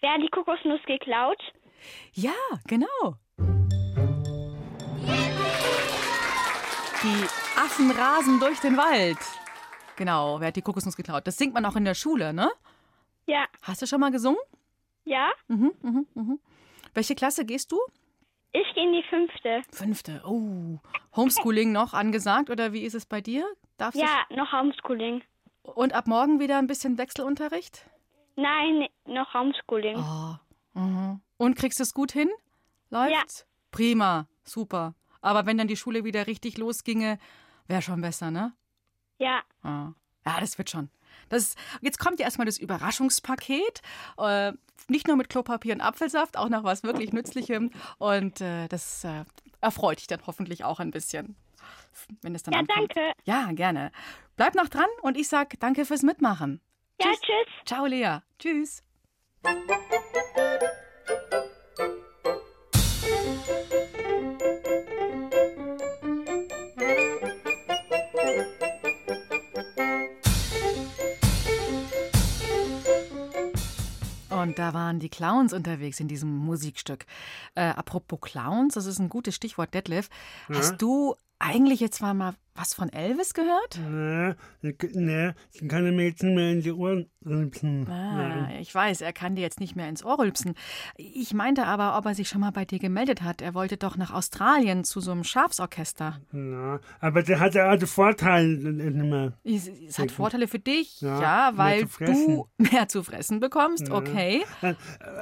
wer 0.00 0.18
die 0.18 0.28
Kokosnuss 0.28 0.80
geklaut? 0.84 1.40
Ja, 2.14 2.34
genau. 2.66 3.14
Die 7.04 7.24
Affen 7.60 7.92
rasen 7.92 8.40
durch 8.40 8.58
den 8.58 8.76
Wald. 8.76 9.18
Genau, 9.94 10.40
wer 10.40 10.48
hat 10.48 10.56
die 10.56 10.62
Kokosnuss 10.62 10.96
geklaut? 10.96 11.28
Das 11.28 11.38
singt 11.38 11.54
man 11.54 11.64
auch 11.64 11.76
in 11.76 11.84
der 11.84 11.94
Schule, 11.94 12.32
ne? 12.32 12.50
Ja. 13.26 13.44
Hast 13.62 13.82
du 13.82 13.86
schon 13.86 14.00
mal 14.00 14.10
gesungen? 14.10 14.40
Ja? 15.04 15.30
Mhm, 15.46 15.72
mhm, 15.80 16.06
mhm. 16.14 16.40
Welche 16.94 17.14
Klasse 17.14 17.44
gehst 17.44 17.72
du? 17.72 17.78
Ich 18.52 18.74
gehe 18.74 18.84
in 18.84 18.92
die 18.92 19.02
fünfte. 19.08 19.62
Fünfte. 19.72 20.22
Oh. 20.26 20.78
Homeschooling 21.16 21.72
noch 21.72 21.94
angesagt 21.94 22.50
oder 22.50 22.72
wie 22.72 22.82
ist 22.84 22.94
es 22.94 23.06
bei 23.06 23.20
dir? 23.20 23.46
Darfst 23.78 24.00
Ja, 24.00 24.24
noch 24.30 24.52
Homeschooling. 24.52 25.22
du 25.64 25.70
Und 25.72 25.94
ab 25.94 26.06
morgen 26.06 26.38
wieder 26.38 26.58
ein 26.58 26.66
bisschen 26.66 26.98
Wechselunterricht? 26.98 27.86
Nein, 28.36 28.88
noch 29.06 29.32
Homeschooling. 29.32 29.96
Oh. 29.96 30.34
Mhm. 30.78 31.20
Und 31.38 31.56
kriegst 31.56 31.78
du 31.78 31.82
es 31.82 31.94
gut 31.94 32.12
hin? 32.12 32.30
Läuft's? 32.90 33.46
Prima, 33.70 34.26
super. 34.44 34.94
Aber 35.22 35.46
wenn 35.46 35.56
dann 35.56 35.68
die 35.68 35.76
Schule 35.76 36.04
wieder 36.04 36.26
richtig 36.26 36.58
losginge, 36.58 37.18
wäre 37.68 37.80
schon 37.82 38.02
besser, 38.02 38.30
ne? 38.30 38.52
Ja. 39.18 39.42
Ah. 39.62 39.92
Ja, 40.26 40.40
das 40.40 40.58
wird 40.58 40.68
schon. 40.70 40.90
Das, 41.32 41.54
jetzt 41.80 41.98
kommt 41.98 42.18
ja 42.20 42.24
erstmal 42.26 42.46
das 42.46 42.58
Überraschungspaket. 42.58 43.80
Äh, 44.18 44.52
nicht 44.88 45.06
nur 45.08 45.16
mit 45.16 45.28
Klopapier 45.28 45.74
und 45.74 45.80
Apfelsaft, 45.80 46.36
auch 46.36 46.48
noch 46.48 46.64
was 46.64 46.82
wirklich 46.82 47.12
Nützlichem. 47.12 47.70
Und 47.98 48.40
äh, 48.40 48.68
das 48.68 49.04
äh, 49.04 49.24
erfreut 49.60 49.98
dich 49.98 50.06
dann 50.08 50.20
hoffentlich 50.26 50.64
auch 50.64 50.80
ein 50.80 50.90
bisschen. 50.90 51.36
Wenn 52.20 52.34
es 52.34 52.42
dann 52.42 52.54
Ja, 52.54 52.60
ankommt. 52.60 52.94
danke. 52.96 53.12
Ja, 53.24 53.50
gerne. 53.52 53.92
Bleib 54.36 54.54
noch 54.54 54.68
dran 54.68 54.86
und 55.02 55.16
ich 55.16 55.28
sag 55.28 55.58
danke 55.60 55.84
fürs 55.84 56.02
Mitmachen. 56.02 56.60
Ja, 57.00 57.08
tschüss. 57.12 57.48
Ciao, 57.66 57.86
Lea. 57.86 58.18
Tschüss. 58.38 58.82
Und 74.42 74.58
da 74.58 74.74
waren 74.74 74.98
die 74.98 75.08
Clowns 75.08 75.52
unterwegs 75.52 76.00
in 76.00 76.08
diesem 76.08 76.36
Musikstück. 76.36 77.06
Äh, 77.54 77.62
apropos 77.62 78.20
Clowns, 78.20 78.74
das 78.74 78.86
ist 78.86 78.98
ein 78.98 79.08
gutes 79.08 79.34
Stichwort, 79.34 79.72
Detlef. 79.72 80.08
Ja? 80.48 80.56
Hast 80.56 80.82
du 80.82 81.14
eigentlich 81.42 81.80
jetzt 81.80 82.00
mal, 82.00 82.14
mal 82.14 82.34
was 82.54 82.74
von 82.74 82.90
Elvis 82.90 83.32
gehört? 83.32 83.80
Nee, 83.90 84.74
nee, 84.92 85.30
ich 85.52 85.66
kann 85.68 85.84
mir 85.96 86.04
jetzt 86.04 86.22
nicht 86.22 86.34
mehr 86.34 86.50
in 86.52 86.60
die 86.60 86.72
Ohren 86.72 87.06
rülpsen. 87.24 87.88
Ah, 87.88 88.50
ich 88.60 88.74
weiß, 88.74 89.00
er 89.00 89.14
kann 89.14 89.34
dir 89.36 89.40
jetzt 89.40 89.58
nicht 89.58 89.74
mehr 89.74 89.88
ins 89.88 90.04
Ohr 90.04 90.18
rülpsen. 90.18 90.54
Ich 90.96 91.32
meinte 91.32 91.64
aber, 91.64 91.96
ob 91.96 92.04
er 92.04 92.14
sich 92.14 92.28
schon 92.28 92.42
mal 92.42 92.50
bei 92.50 92.66
dir 92.66 92.78
gemeldet 92.78 93.22
hat. 93.22 93.40
Er 93.40 93.54
wollte 93.54 93.78
doch 93.78 93.96
nach 93.96 94.12
Australien 94.12 94.84
zu 94.84 95.00
so 95.00 95.12
einem 95.12 95.24
Schafsorchester. 95.24 96.20
Ja, 96.32 96.80
aber 97.00 97.22
der 97.22 97.40
hat 97.40 97.54
ja 97.54 97.72
auch 97.72 97.78
den 97.78 97.88
Vorteil 97.88 98.46
nicht 98.48 98.94
mehr. 98.94 99.32
Es, 99.44 99.68
es 99.68 99.98
hat 99.98 100.10
Vorteile 100.10 100.46
für 100.46 100.58
dich, 100.58 101.00
Ja, 101.00 101.20
ja, 101.22 101.50
mehr 101.52 101.58
weil 101.58 101.86
fressen. 101.86 102.36
du 102.36 102.46
mehr 102.70 102.86
zu 102.88 103.02
fressen 103.02 103.40
bekommst, 103.40 103.88
Ja. 103.88 103.94
okay. 103.94 104.44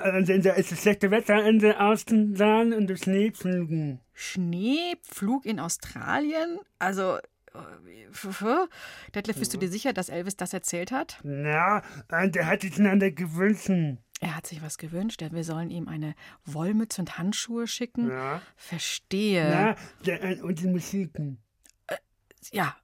Also 0.03 0.37
da 0.39 0.53
ist 0.55 0.73
das 0.73 0.83
schlechte 0.83 1.13
Wetter 1.13 1.45
in 1.49 1.61
der 1.61 1.81
Außenbahn 1.81 2.73
und 2.73 2.91
das 2.91 3.01
Schneepflügen. 3.05 4.01
Schneepflug 4.21 5.47
in 5.47 5.59
Australien? 5.59 6.59
Also, 6.79 7.17
äh, 7.17 8.07
Detlef, 9.15 9.39
bist 9.39 9.55
du 9.55 9.59
dir 9.59 9.71
sicher, 9.71 9.93
dass 9.93 10.11
Elvis 10.11 10.37
das 10.37 10.53
erzählt 10.53 10.93
hat? 10.93 11.21
Ja, 11.25 11.83
und 12.11 12.35
der 12.35 12.47
hat 12.47 12.61
sich 12.61 12.79
an 12.79 13.01
der 13.01 13.13
gewünscht. 13.13 13.71
Er 14.21 14.37
hat 14.37 14.47
sich 14.47 14.61
was 14.61 14.77
gewünscht. 14.77 15.23
Wir 15.31 15.45
sollen 15.45 15.71
ihm 15.71 15.89
eine 15.89 16.15
Wollmütze 16.45 17.01
und 17.01 17.17
Handschuhe 17.17 17.67
schicken. 17.67 18.11
Ja. 18.11 18.43
Verstehe. 18.57 19.51
Ja, 19.51 19.77
der, 20.05 20.45
und 20.45 20.61
die 20.61 20.67
Musiken. 20.67 21.43
ja, 22.53 22.77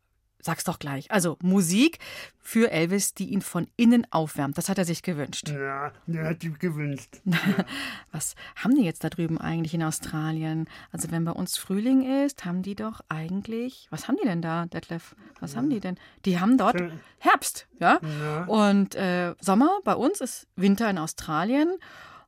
sag's 0.46 0.64
doch 0.64 0.78
gleich. 0.78 1.10
Also 1.10 1.36
Musik 1.42 1.98
für 2.40 2.70
Elvis, 2.70 3.12
die 3.12 3.30
ihn 3.30 3.42
von 3.42 3.66
innen 3.76 4.06
aufwärmt. 4.10 4.56
Das 4.56 4.68
hat 4.68 4.78
er 4.78 4.84
sich 4.84 5.02
gewünscht. 5.02 5.48
Ja, 5.48 5.92
der 6.06 6.28
hat 6.28 6.42
die 6.42 6.52
gewünscht. 6.52 7.20
Was 8.12 8.34
haben 8.56 8.74
die 8.74 8.84
jetzt 8.84 9.04
da 9.04 9.10
drüben 9.10 9.38
eigentlich 9.38 9.74
in 9.74 9.82
Australien? 9.82 10.68
Also 10.92 11.10
wenn 11.10 11.24
bei 11.24 11.32
uns 11.32 11.56
Frühling 11.56 12.24
ist, 12.24 12.44
haben 12.44 12.62
die 12.62 12.74
doch 12.74 13.00
eigentlich, 13.08 13.88
was 13.90 14.08
haben 14.08 14.16
die 14.16 14.26
denn 14.26 14.42
da, 14.42 14.66
Detlef? 14.66 15.14
Was 15.40 15.56
haben 15.56 15.68
die 15.68 15.80
denn? 15.80 15.96
Die 16.24 16.40
haben 16.40 16.56
dort. 16.56 16.80
Herbst, 17.18 17.66
ja? 17.80 17.98
Ja. 18.22 18.44
Und 18.44 18.94
äh, 18.94 19.34
Sommer 19.40 19.80
bei 19.84 19.94
uns 19.94 20.20
ist 20.20 20.46
Winter 20.56 20.88
in 20.88 20.98
Australien. 20.98 21.76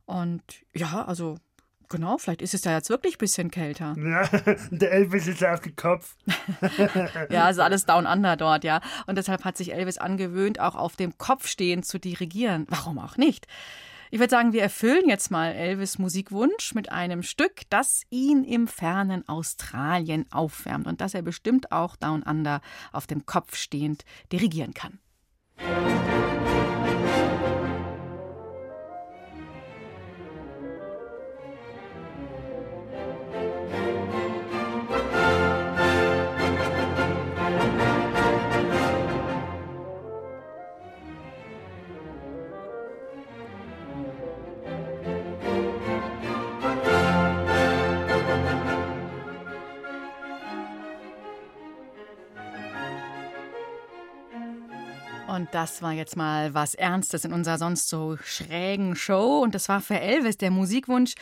Und 0.04 0.42
ja, 0.74 1.04
also 1.04 1.38
genau, 1.88 2.18
vielleicht 2.18 2.42
ist 2.42 2.54
es 2.54 2.62
da 2.62 2.72
jetzt 2.72 2.90
wirklich 2.90 3.16
ein 3.16 3.18
bisschen 3.18 3.50
kälter. 3.50 3.94
Ja, 4.08 4.26
der 4.70 4.92
Elvis 4.92 5.26
ist 5.26 5.44
auf 5.44 5.60
den 5.60 5.76
Kopf. 5.76 6.16
Ja, 7.30 7.44
also 7.44 7.62
alles 7.62 7.84
down 7.84 8.06
under 8.06 8.36
dort, 8.36 8.64
ja. 8.64 8.80
Und 9.06 9.16
deshalb 9.16 9.44
hat 9.44 9.56
sich 9.56 9.74
Elvis 9.74 9.98
angewöhnt, 9.98 10.60
auch 10.60 10.74
auf 10.74 10.96
dem 10.96 11.18
Kopf 11.18 11.46
stehend 11.46 11.84
zu 11.84 11.98
dirigieren. 11.98 12.66
Warum 12.68 12.98
auch 12.98 13.16
nicht? 13.16 13.46
Ich 14.10 14.18
würde 14.18 14.30
sagen, 14.30 14.52
wir 14.52 14.62
erfüllen 14.62 15.08
jetzt 15.08 15.30
mal 15.30 15.52
Elvis 15.52 15.98
Musikwunsch 15.98 16.74
mit 16.74 16.90
einem 16.90 17.22
Stück, 17.22 17.62
das 17.68 18.02
ihn 18.08 18.44
im 18.44 18.66
fernen 18.66 19.28
Australien 19.28 20.24
aufwärmt 20.32 20.86
und 20.86 21.00
das 21.02 21.12
er 21.12 21.22
bestimmt 21.22 21.72
auch 21.72 21.96
down 21.96 22.22
under 22.22 22.62
auf 22.92 23.06
dem 23.06 23.26
Kopf 23.26 23.56
stehend 23.56 24.04
dirigieren 24.32 24.72
kann. 24.72 24.98
Und 55.48 55.54
das 55.54 55.80
war 55.80 55.92
jetzt 55.92 56.14
mal 56.14 56.52
was 56.52 56.74
Ernstes 56.74 57.24
in 57.24 57.32
unserer 57.32 57.56
sonst 57.56 57.88
so 57.88 58.18
schrägen 58.22 58.94
Show. 58.96 59.40
Und 59.42 59.54
das 59.54 59.70
war 59.70 59.80
für 59.80 59.98
Elvis 59.98 60.36
der 60.36 60.50
Musikwunsch. 60.50 61.14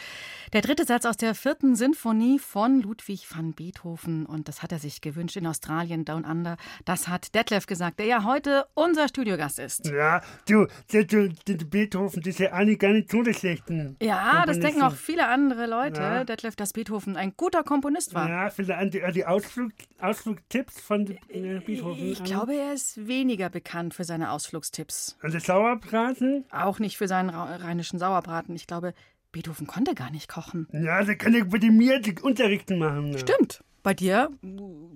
Der 0.53 0.63
dritte 0.63 0.85
Satz 0.85 1.05
aus 1.05 1.17
der 1.17 1.35
vierten 1.35 1.77
Sinfonie 1.77 2.41
von 2.41 2.81
Ludwig 2.83 3.27
van 3.33 3.53
Beethoven. 3.53 4.27
Und 4.27 4.49
das 4.49 4.63
hat 4.63 4.73
er 4.73 4.81
sich 4.81 5.01
gewünscht 5.01 5.37
in 5.37 5.47
Australien, 5.47 6.05
Down 6.05 6.25
Under. 6.25 6.57
Das 6.85 7.07
hat 7.07 7.37
Detlef 7.37 7.67
gesagt, 7.67 8.01
der 8.01 8.07
ja 8.07 8.25
heute 8.25 8.67
unser 8.75 9.07
Studiogast 9.07 9.61
ist. 9.61 9.87
Ja, 9.87 10.23
du, 10.49 10.67
der, 10.93 11.05
der, 11.05 11.29
der 11.47 11.65
Beethoven, 11.65 12.21
das 12.21 12.31
ist 12.31 12.41
ja 12.41 12.53
eigentlich 12.53 12.81
gar 12.81 12.93
nicht 12.93 13.11
so 13.11 13.23
der 13.23 13.35
schlechten. 13.35 13.97
Ja, 14.03 14.45
das 14.45 14.59
denken 14.59 14.83
auch 14.83 14.95
viele 14.95 15.29
andere 15.29 15.67
Leute, 15.67 16.01
ja. 16.01 16.25
Detlef, 16.25 16.57
dass 16.57 16.73
Beethoven 16.73 17.17
ein 17.17 17.35
guter 17.37 17.63
Komponist 17.63 18.15
war. 18.15 18.29
Ja, 18.29 18.51
vielleicht 18.51 18.95
die, 18.95 19.03
die 19.13 19.25
Ausflug, 19.25 19.71
Ausflugtipps 20.01 20.81
von 20.81 21.07
äh, 21.29 21.61
Beethoven. 21.61 22.11
Ich 22.11 22.25
glaube, 22.25 22.55
er 22.55 22.73
ist 22.73 23.07
weniger 23.07 23.51
bekannt 23.51 23.95
für 23.95 24.05
seine 24.05 24.16
Ausflugstipps. 24.25 25.17
Also 25.21 25.39
Sauerbraten? 25.39 26.45
Auch 26.51 26.79
nicht 26.79 26.97
für 26.97 27.09
seinen 27.09 27.31
rheinischen 27.31 27.99
Sauerbraten. 27.99 28.55
Ich 28.55 28.67
glaube, 28.67 28.95
Beethoven 29.33 29.67
konnte 29.67 29.95
gar 29.95 30.11
nicht 30.11 30.29
kochen. 30.29 30.67
Ja, 30.73 31.03
der 31.03 31.17
kann 31.17 31.35
ja 31.35 31.45
bei 31.45 31.59
mir 31.59 32.01
Unterrichten 32.23 32.79
machen. 32.79 33.13
Ja. 33.13 33.19
Stimmt. 33.19 33.63
Bei 33.87 33.95
dir 33.95 34.31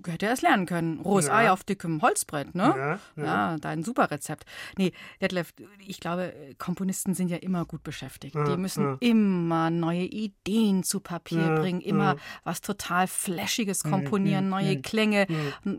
hätte 0.05 0.25
er 0.25 0.33
es 0.33 0.41
lernen 0.41 0.65
können. 0.65 0.99
Rohes 0.99 1.27
ja. 1.27 1.35
Ei 1.37 1.51
auf 1.51 1.63
dickem 1.63 2.01
Holzbrett, 2.01 2.53
ne? 2.53 2.75
Ja, 2.75 2.99
ja. 3.15 3.23
ja, 3.23 3.57
dein 3.57 3.85
super 3.85 4.11
Rezept. 4.11 4.43
Nee, 4.77 4.91
Detlef, 5.21 5.53
ich 5.79 6.01
glaube, 6.01 6.33
Komponisten 6.57 7.13
sind 7.13 7.29
ja 7.29 7.37
immer 7.37 7.63
gut 7.63 7.83
beschäftigt. 7.83 8.35
Die 8.35 8.57
müssen 8.57 8.97
immer 8.99 9.69
neue 9.69 10.03
Ideen 10.03 10.83
zu 10.83 10.99
Papier 10.99 11.55
bringen, 11.55 11.79
immer 11.79 12.17
was 12.43 12.59
total 12.59 13.07
Flashiges 13.07 13.85
komponieren, 13.85 14.49
neue 14.49 14.81
Klänge, 14.81 15.25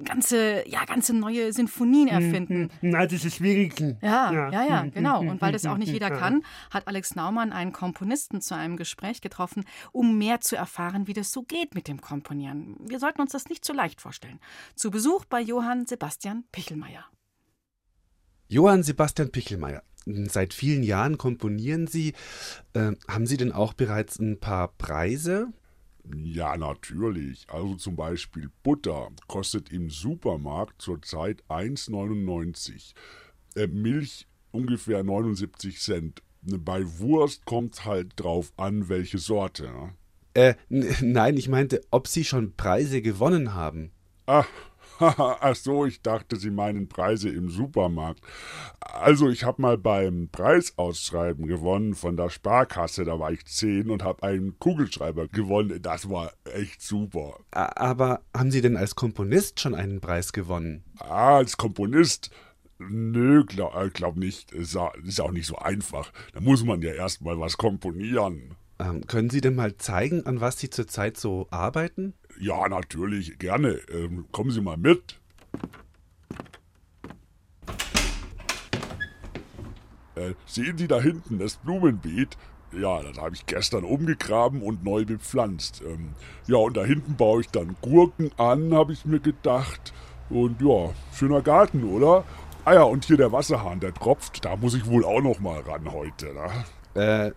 ganze, 0.04 0.66
ja, 0.66 0.86
ganze 0.86 1.14
neue 1.14 1.52
Sinfonien 1.52 2.08
erfinden. 2.08 2.70
Na, 2.80 3.04
das 3.04 3.26
ist 3.26 3.36
schwierig. 3.36 3.78
Ja, 4.00 4.32
ja, 4.32 4.64
ja, 4.64 4.86
genau. 4.86 5.20
Und 5.20 5.42
weil 5.42 5.52
das 5.52 5.66
auch 5.66 5.76
nicht 5.76 5.92
jeder 5.92 6.08
kann, 6.08 6.44
hat 6.70 6.88
Alex 6.88 7.14
Naumann 7.14 7.52
einen 7.52 7.72
Komponisten 7.72 8.40
zu 8.40 8.54
einem 8.54 8.78
Gespräch 8.78 9.20
getroffen, 9.20 9.66
um 9.92 10.16
mehr 10.16 10.40
zu 10.40 10.56
erfahren, 10.56 11.06
wie 11.06 11.12
das 11.12 11.30
so 11.30 11.42
geht 11.42 11.74
mit 11.74 11.88
dem 11.88 12.00
Komponieren. 12.00 12.76
Wir 12.80 13.01
sollten 13.03 13.20
uns 13.20 13.32
das 13.32 13.48
nicht 13.48 13.64
zu 13.64 13.72
leicht 13.72 14.00
vorstellen. 14.00 14.40
Zu 14.74 14.90
Besuch 14.90 15.26
bei 15.26 15.40
Johann 15.40 15.86
Sebastian 15.86 16.44
Pichelmeier. 16.53 17.05
Johann 18.48 18.82
Sebastian 18.82 19.30
Pichelmeier. 19.30 19.82
Seit 20.07 20.55
vielen 20.55 20.82
Jahren 20.82 21.18
komponieren 21.18 21.86
Sie. 21.86 22.14
Äh, 22.72 22.92
haben 23.09 23.26
Sie 23.26 23.36
denn 23.36 23.53
auch 23.53 23.72
bereits 23.72 24.18
ein 24.18 24.38
paar 24.40 24.68
Preise? 24.68 25.53
Ja, 26.14 26.57
natürlich. 26.57 27.46
Also 27.48 27.74
zum 27.74 27.96
Beispiel 27.96 28.50
Butter 28.62 29.09
kostet 29.26 29.70
im 29.70 29.90
Supermarkt 29.90 30.80
zurzeit 30.80 31.44
1,99. 31.48 32.94
Äh, 33.57 33.66
Milch 33.66 34.26
ungefähr 34.53 35.03
79 35.03 35.80
Cent. 35.80 36.22
Bei 36.42 36.84
Wurst 36.98 37.44
kommt 37.46 37.74
es 37.74 37.84
halt 37.84 38.12
drauf 38.16 38.53
an, 38.57 38.88
welche 38.88 39.18
Sorte. 39.18 39.64
Ne? 39.64 39.94
Äh, 40.34 40.54
nein, 40.68 41.36
ich 41.36 41.48
meinte, 41.48 41.82
ob 41.90 42.08
Sie 42.08 42.24
schon 42.24 42.54
Preise 42.56 43.02
gewonnen 43.02 43.54
haben. 43.54 43.92
Ach, 44.26 44.48
ach 45.00 45.56
so, 45.56 45.84
ich 45.84 46.02
dachte, 46.02 46.36
Sie 46.36 46.50
meinen 46.50 46.88
Preise 46.88 47.28
im 47.28 47.48
Supermarkt. 47.48 48.20
Also, 48.80 49.28
ich 49.28 49.44
habe 49.44 49.60
mal 49.60 49.78
beim 49.78 50.28
Preisausschreiben 50.30 51.46
gewonnen 51.46 51.94
von 51.94 52.16
der 52.16 52.30
Sparkasse, 52.30 53.04
da 53.04 53.18
war 53.18 53.32
ich 53.32 53.44
zehn 53.46 53.90
und 53.90 54.02
habe 54.04 54.22
einen 54.22 54.58
Kugelschreiber 54.58 55.28
gewonnen. 55.28 55.80
Das 55.82 56.08
war 56.08 56.32
echt 56.44 56.82
super. 56.82 57.38
Aber 57.50 58.22
haben 58.36 58.50
Sie 58.50 58.60
denn 58.60 58.76
als 58.76 58.94
Komponist 58.94 59.60
schon 59.60 59.74
einen 59.74 60.00
Preis 60.00 60.32
gewonnen? 60.32 60.84
Ah, 60.98 61.38
als 61.38 61.56
Komponist? 61.56 62.30
Nö, 62.78 63.44
glaub, 63.44 63.74
äh, 63.76 63.90
glaub 63.90 64.16
nicht. 64.16 64.52
Ist 64.52 64.76
auch 64.76 65.30
nicht 65.30 65.46
so 65.46 65.56
einfach. 65.56 66.12
Da 66.32 66.40
muss 66.40 66.64
man 66.64 66.82
ja 66.82 66.92
erst 66.92 67.22
mal 67.22 67.38
was 67.38 67.56
komponieren. 67.56 68.56
Ähm, 68.78 69.06
können 69.06 69.30
Sie 69.30 69.40
denn 69.40 69.54
mal 69.54 69.76
zeigen, 69.76 70.26
an 70.26 70.40
was 70.40 70.58
Sie 70.58 70.70
zurzeit 70.70 71.16
so 71.16 71.46
arbeiten? 71.50 72.14
Ja, 72.40 72.68
natürlich, 72.68 73.38
gerne. 73.38 73.80
Ähm, 73.92 74.26
kommen 74.32 74.50
Sie 74.50 74.60
mal 74.60 74.76
mit. 74.76 75.20
Äh, 80.14 80.34
sehen 80.46 80.78
Sie 80.78 80.88
da 80.88 81.00
hinten 81.00 81.38
das 81.38 81.56
Blumenbeet? 81.56 82.36
Ja, 82.72 83.02
das 83.02 83.18
habe 83.18 83.34
ich 83.34 83.44
gestern 83.46 83.84
umgegraben 83.84 84.62
und 84.62 84.82
neu 84.82 85.04
bepflanzt. 85.04 85.82
Ähm, 85.86 86.14
ja, 86.46 86.56
und 86.56 86.76
da 86.76 86.84
hinten 86.84 87.16
baue 87.16 87.42
ich 87.42 87.48
dann 87.48 87.76
Gurken 87.82 88.30
an, 88.38 88.74
habe 88.74 88.92
ich 88.92 89.04
mir 89.04 89.20
gedacht. 89.20 89.92
Und 90.30 90.62
ja, 90.62 90.90
schöner 91.12 91.42
Garten, 91.42 91.84
oder? 91.84 92.24
Ah 92.64 92.74
ja, 92.74 92.82
und 92.84 93.04
hier 93.04 93.16
der 93.16 93.32
Wasserhahn, 93.32 93.80
der 93.80 93.92
tropft. 93.92 94.44
Da 94.44 94.56
muss 94.56 94.74
ich 94.74 94.86
wohl 94.86 95.04
auch 95.04 95.20
noch 95.20 95.40
mal 95.40 95.60
ran 95.60 95.92
heute. 95.92 96.32
Ne? 96.32 96.52
Äh, 96.94 97.32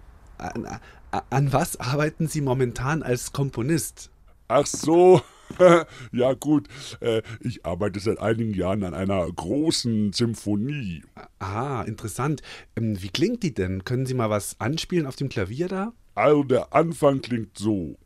an 1.29 1.53
was 1.53 1.79
arbeiten 1.79 2.27
Sie 2.27 2.41
momentan 2.41 3.03
als 3.03 3.33
Komponist? 3.33 4.09
Ach 4.47 4.65
so, 4.65 5.21
ja 6.11 6.33
gut, 6.33 6.67
äh, 6.99 7.21
ich 7.39 7.65
arbeite 7.65 7.99
seit 7.99 8.19
einigen 8.19 8.53
Jahren 8.53 8.83
an 8.83 8.93
einer 8.93 9.25
großen 9.31 10.13
Symphonie. 10.13 11.03
Ah, 11.39 11.83
interessant. 11.83 12.41
Ähm, 12.75 13.01
wie 13.01 13.09
klingt 13.09 13.43
die 13.43 13.53
denn? 13.53 13.83
Können 13.83 14.05
Sie 14.05 14.13
mal 14.13 14.29
was 14.29 14.59
anspielen 14.59 15.07
auf 15.07 15.15
dem 15.15 15.29
Klavier 15.29 15.67
da? 15.67 15.93
Also 16.15 16.43
der 16.43 16.73
Anfang 16.73 17.21
klingt 17.21 17.57
so. 17.57 17.97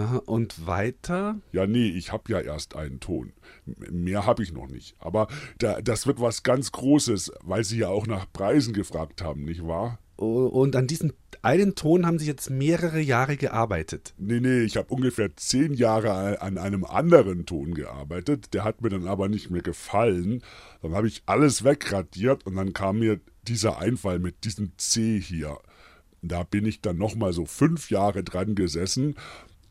Aha, 0.00 0.16
und 0.24 0.66
weiter? 0.66 1.36
Ja, 1.52 1.66
nee, 1.66 1.88
ich 1.88 2.10
habe 2.10 2.32
ja 2.32 2.40
erst 2.40 2.74
einen 2.74 3.00
Ton. 3.00 3.34
Mehr 3.66 4.24
habe 4.24 4.42
ich 4.42 4.50
noch 4.50 4.66
nicht. 4.66 4.96
Aber 4.98 5.28
da, 5.58 5.82
das 5.82 6.06
wird 6.06 6.20
was 6.20 6.42
ganz 6.42 6.72
Großes, 6.72 7.32
weil 7.42 7.64
Sie 7.64 7.78
ja 7.78 7.88
auch 7.88 8.06
nach 8.06 8.26
Preisen 8.32 8.72
gefragt 8.72 9.20
haben, 9.22 9.44
nicht 9.44 9.66
wahr? 9.66 9.98
Und 10.16 10.74
an 10.74 10.86
diesem 10.86 11.12
einen 11.42 11.74
Ton 11.74 12.06
haben 12.06 12.18
Sie 12.18 12.26
jetzt 12.26 12.48
mehrere 12.48 13.00
Jahre 13.00 13.36
gearbeitet? 13.36 14.14
Nee, 14.16 14.40
nee, 14.40 14.60
ich 14.60 14.78
habe 14.78 14.88
ungefähr 14.88 15.36
zehn 15.36 15.74
Jahre 15.74 16.40
an 16.40 16.56
einem 16.56 16.84
anderen 16.84 17.44
Ton 17.44 17.74
gearbeitet. 17.74 18.54
Der 18.54 18.64
hat 18.64 18.80
mir 18.80 18.88
dann 18.88 19.06
aber 19.06 19.28
nicht 19.28 19.50
mehr 19.50 19.62
gefallen. 19.62 20.42
Dann 20.80 20.94
habe 20.94 21.08
ich 21.08 21.22
alles 21.26 21.62
wegradiert 21.62 22.46
und 22.46 22.56
dann 22.56 22.72
kam 22.72 23.00
mir 23.00 23.20
dieser 23.42 23.78
Einfall 23.78 24.18
mit 24.18 24.44
diesem 24.44 24.72
C 24.78 25.20
hier. 25.20 25.58
Da 26.22 26.42
bin 26.42 26.66
ich 26.66 26.82
dann 26.82 26.98
nochmal 26.98 27.32
so 27.32 27.46
fünf 27.46 27.90
Jahre 27.90 28.22
dran 28.22 28.54
gesessen 28.54 29.14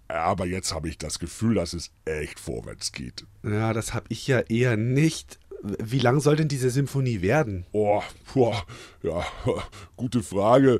aber 0.09 0.45
jetzt 0.45 0.73
habe 0.73 0.89
ich 0.89 0.97
das 0.97 1.19
Gefühl, 1.19 1.55
dass 1.55 1.73
es 1.73 1.91
echt 2.05 2.39
vorwärts 2.39 2.91
geht. 2.91 3.25
Ja, 3.43 3.73
das 3.73 3.93
habe 3.93 4.07
ich 4.09 4.27
ja 4.27 4.39
eher 4.39 4.75
nicht. 4.75 5.39
Wie 5.61 5.99
lang 5.99 6.19
soll 6.19 6.35
denn 6.35 6.47
diese 6.47 6.69
Symphonie 6.69 7.21
werden? 7.21 7.65
Oh, 7.71 8.01
boah, 8.33 8.65
ja, 9.03 9.25
gute 9.95 10.23
Frage. 10.23 10.79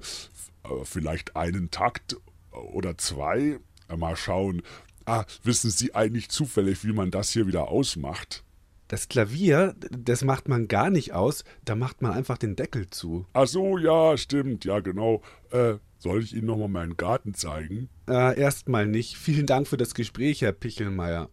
Vielleicht 0.84 1.36
einen 1.36 1.72
Takt 1.72 2.18
oder 2.52 2.98
zwei. 2.98 3.60
Mal 3.96 4.16
schauen. 4.16 4.62
Ah, 5.06 5.26
wissen 5.44 5.72
Sie 5.72 5.96
eigentlich 5.96 6.30
zufällig, 6.30 6.84
wie 6.86 6.94
man 6.94 7.10
das 7.10 7.32
hier 7.32 7.48
wieder 7.48 7.70
ausmacht? 7.70 8.44
Das 8.88 9.08
Klavier, 9.08 9.76
das 9.92 10.24
macht 10.24 10.48
man 10.48 10.68
gar 10.68 10.90
nicht 10.90 11.14
aus, 11.14 11.44
da 11.64 11.76
macht 11.76 12.02
man 12.02 12.12
einfach 12.12 12.38
den 12.38 12.56
Deckel 12.56 12.90
zu. 12.90 13.26
Ach 13.34 13.48
so, 13.48 13.78
ja, 13.78 14.18
stimmt, 14.18 14.66
ja, 14.66 14.80
genau. 14.80 15.22
Äh, 15.52 15.76
soll 16.00 16.24
ich 16.24 16.36
Ihnen 16.36 16.47
nochmal 16.47 16.70
meinen 16.70 16.97
Garten 16.97 17.34
zeigen? 17.34 17.89
Äh, 18.10 18.39
erstmal 18.39 18.88
nicht. 18.88 19.18
Vielen 19.18 19.45
Dank 19.45 19.68
für 19.68 19.78
das 19.78 19.93
Gespräch, 19.93 20.41
Herr 20.41 20.54
Pichelmeier. 20.54 21.30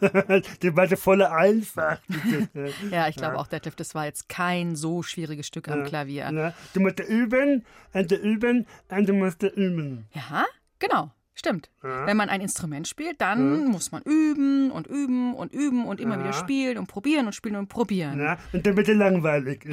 die 0.62 0.76
war 0.76 0.88
volle 0.96 1.30
einfach. 1.30 1.98
ja, 2.90 3.08
ich 3.08 3.16
glaube 3.16 3.34
ja. 3.34 3.40
auch, 3.40 3.46
Detlef, 3.46 3.76
das 3.76 3.94
war 3.94 4.06
jetzt 4.06 4.28
kein 4.28 4.76
so 4.76 5.02
schwieriges 5.02 5.46
Stück 5.46 5.68
am 5.68 5.84
Klavier. 5.84 6.30
Ja. 6.30 6.54
Du 6.74 6.80
musst 6.80 7.00
üben, 7.00 7.64
und 7.92 8.12
üben, 8.12 8.66
und 8.88 9.08
du 9.08 9.12
musst 9.12 9.42
üben. 9.42 10.06
Ja, 10.12 10.44
genau. 10.78 11.10
Stimmt. 11.38 11.70
Ja. 11.84 12.04
Wenn 12.04 12.16
man 12.16 12.30
ein 12.30 12.40
Instrument 12.40 12.88
spielt, 12.88 13.20
dann 13.20 13.62
ja. 13.62 13.68
muss 13.68 13.92
man 13.92 14.02
üben 14.02 14.72
und 14.72 14.88
üben 14.88 15.34
und 15.34 15.52
üben 15.52 15.86
und 15.86 16.00
immer 16.00 16.16
ja. 16.16 16.20
wieder 16.24 16.32
spielen 16.32 16.78
und 16.78 16.88
probieren 16.88 17.26
und 17.26 17.32
spielen 17.32 17.54
und 17.54 17.68
probieren. 17.68 18.18
Ja, 18.18 18.38
und 18.52 18.66
dann 18.66 18.76
wird 18.76 18.88
es 18.88 18.96
langweilig. 18.96 19.64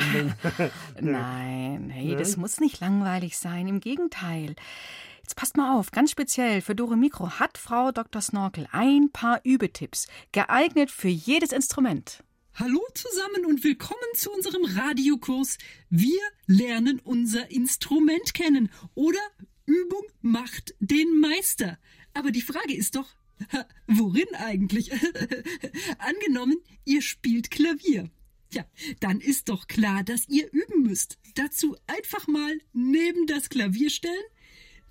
Nein, 1.01 1.89
hey, 1.89 2.15
das 2.15 2.37
muss 2.37 2.59
nicht 2.59 2.81
langweilig 2.81 3.35
sein. 3.39 3.67
Im 3.67 3.79
Gegenteil. 3.79 4.55
Jetzt 5.25 5.37
passt 5.37 5.57
mal 5.57 5.75
auf, 5.75 5.89
ganz 5.89 6.11
speziell 6.11 6.61
für 6.61 6.75
Dore 6.75 6.95
Mikro 6.95 7.39
hat 7.39 7.57
Frau 7.57 7.91
Dr. 7.91 8.21
Snorkel 8.21 8.67
ein 8.71 9.09
paar 9.11 9.41
Übetipps, 9.43 10.05
geeignet 10.31 10.91
für 10.91 11.07
jedes 11.07 11.51
Instrument. 11.51 12.23
Hallo 12.53 12.79
zusammen 12.93 13.43
und 13.47 13.63
willkommen 13.63 13.99
zu 14.13 14.31
unserem 14.31 14.63
Radiokurs. 14.63 15.57
Wir 15.89 16.21
lernen 16.45 17.01
unser 17.03 17.49
Instrument 17.49 18.35
kennen 18.35 18.69
oder 18.93 19.17
Übung 19.65 20.03
macht 20.21 20.75
den 20.79 21.19
Meister. 21.19 21.79
Aber 22.13 22.29
die 22.29 22.43
Frage 22.43 22.75
ist 22.75 22.95
doch, 22.95 23.07
worin 23.87 24.27
eigentlich? 24.35 24.91
Angenommen, 25.97 26.57
ihr 26.83 27.01
spielt 27.01 27.49
Klavier. 27.49 28.11
Ja, 28.53 28.63
dann 28.99 29.19
ist 29.21 29.49
doch 29.49 29.67
klar, 29.67 30.03
dass 30.03 30.29
ihr 30.29 30.53
üben 30.53 30.83
müsst. 30.83 31.17
Dazu 31.33 31.75
einfach 31.87 32.27
mal 32.27 32.59
neben 32.73 33.25
das 33.25 33.49
Klavier 33.49 33.89
stellen. 33.89 34.23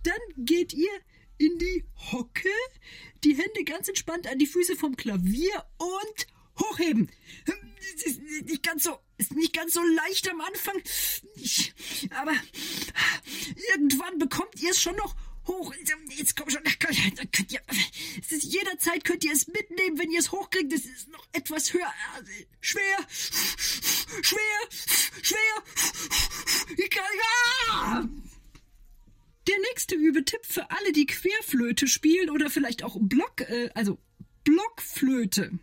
Dann 0.04 0.44
geht 0.44 0.72
ihr 0.72 0.90
in 1.38 1.58
die 1.58 1.84
Hocke, 2.12 2.48
die 3.24 3.34
Hände 3.34 3.64
ganz 3.64 3.88
entspannt 3.88 4.26
an 4.28 4.38
die 4.38 4.46
Füße 4.46 4.76
vom 4.76 4.96
Klavier 4.96 5.64
und 5.78 6.26
hochheben. 6.60 7.10
Ist 8.04 8.20
nicht 8.20 8.62
ganz 8.62 8.84
so, 8.84 8.98
ist 9.18 9.32
nicht 9.32 9.52
ganz 9.52 9.74
so 9.74 9.82
leicht 9.82 10.30
am 10.30 10.40
Anfang, 10.40 10.82
aber 12.10 12.32
irgendwann 13.72 14.18
bekommt 14.18 14.60
ihr 14.60 14.70
es 14.70 14.80
schon 14.80 14.96
noch 14.96 15.14
hoch. 15.46 15.74
Jetzt 16.10 16.36
komm 16.36 16.50
schon, 16.50 16.62
könnt 16.78 17.52
ihr, 17.52 17.60
es 18.20 18.32
ist 18.32 18.44
jederzeit 18.44 19.04
könnt 19.04 19.24
ihr 19.24 19.32
es 19.32 19.46
mitnehmen, 19.46 19.98
wenn 19.98 20.10
ihr 20.10 20.20
es 20.20 20.32
hochkriegt. 20.32 20.72
Es 20.72 20.84
ist 20.84 21.08
noch 21.08 21.26
etwas 21.32 21.72
höher, 21.72 21.92
schwer, 22.60 22.98
schwer, 24.22 24.68
schwer. 25.22 25.62
Ich 26.76 26.90
kann, 26.90 27.04
ja! 27.18 28.08
Der 29.46 29.58
nächste 29.70 29.94
Übetipp 29.94 30.44
für 30.44 30.70
alle, 30.70 30.92
die 30.92 31.06
Querflöte 31.06 31.86
spielen 31.86 32.30
oder 32.30 32.48
vielleicht 32.48 32.82
auch 32.82 32.96
Block, 32.98 33.42
äh, 33.42 33.70
also 33.74 33.98
Blockflöte. 34.44 35.58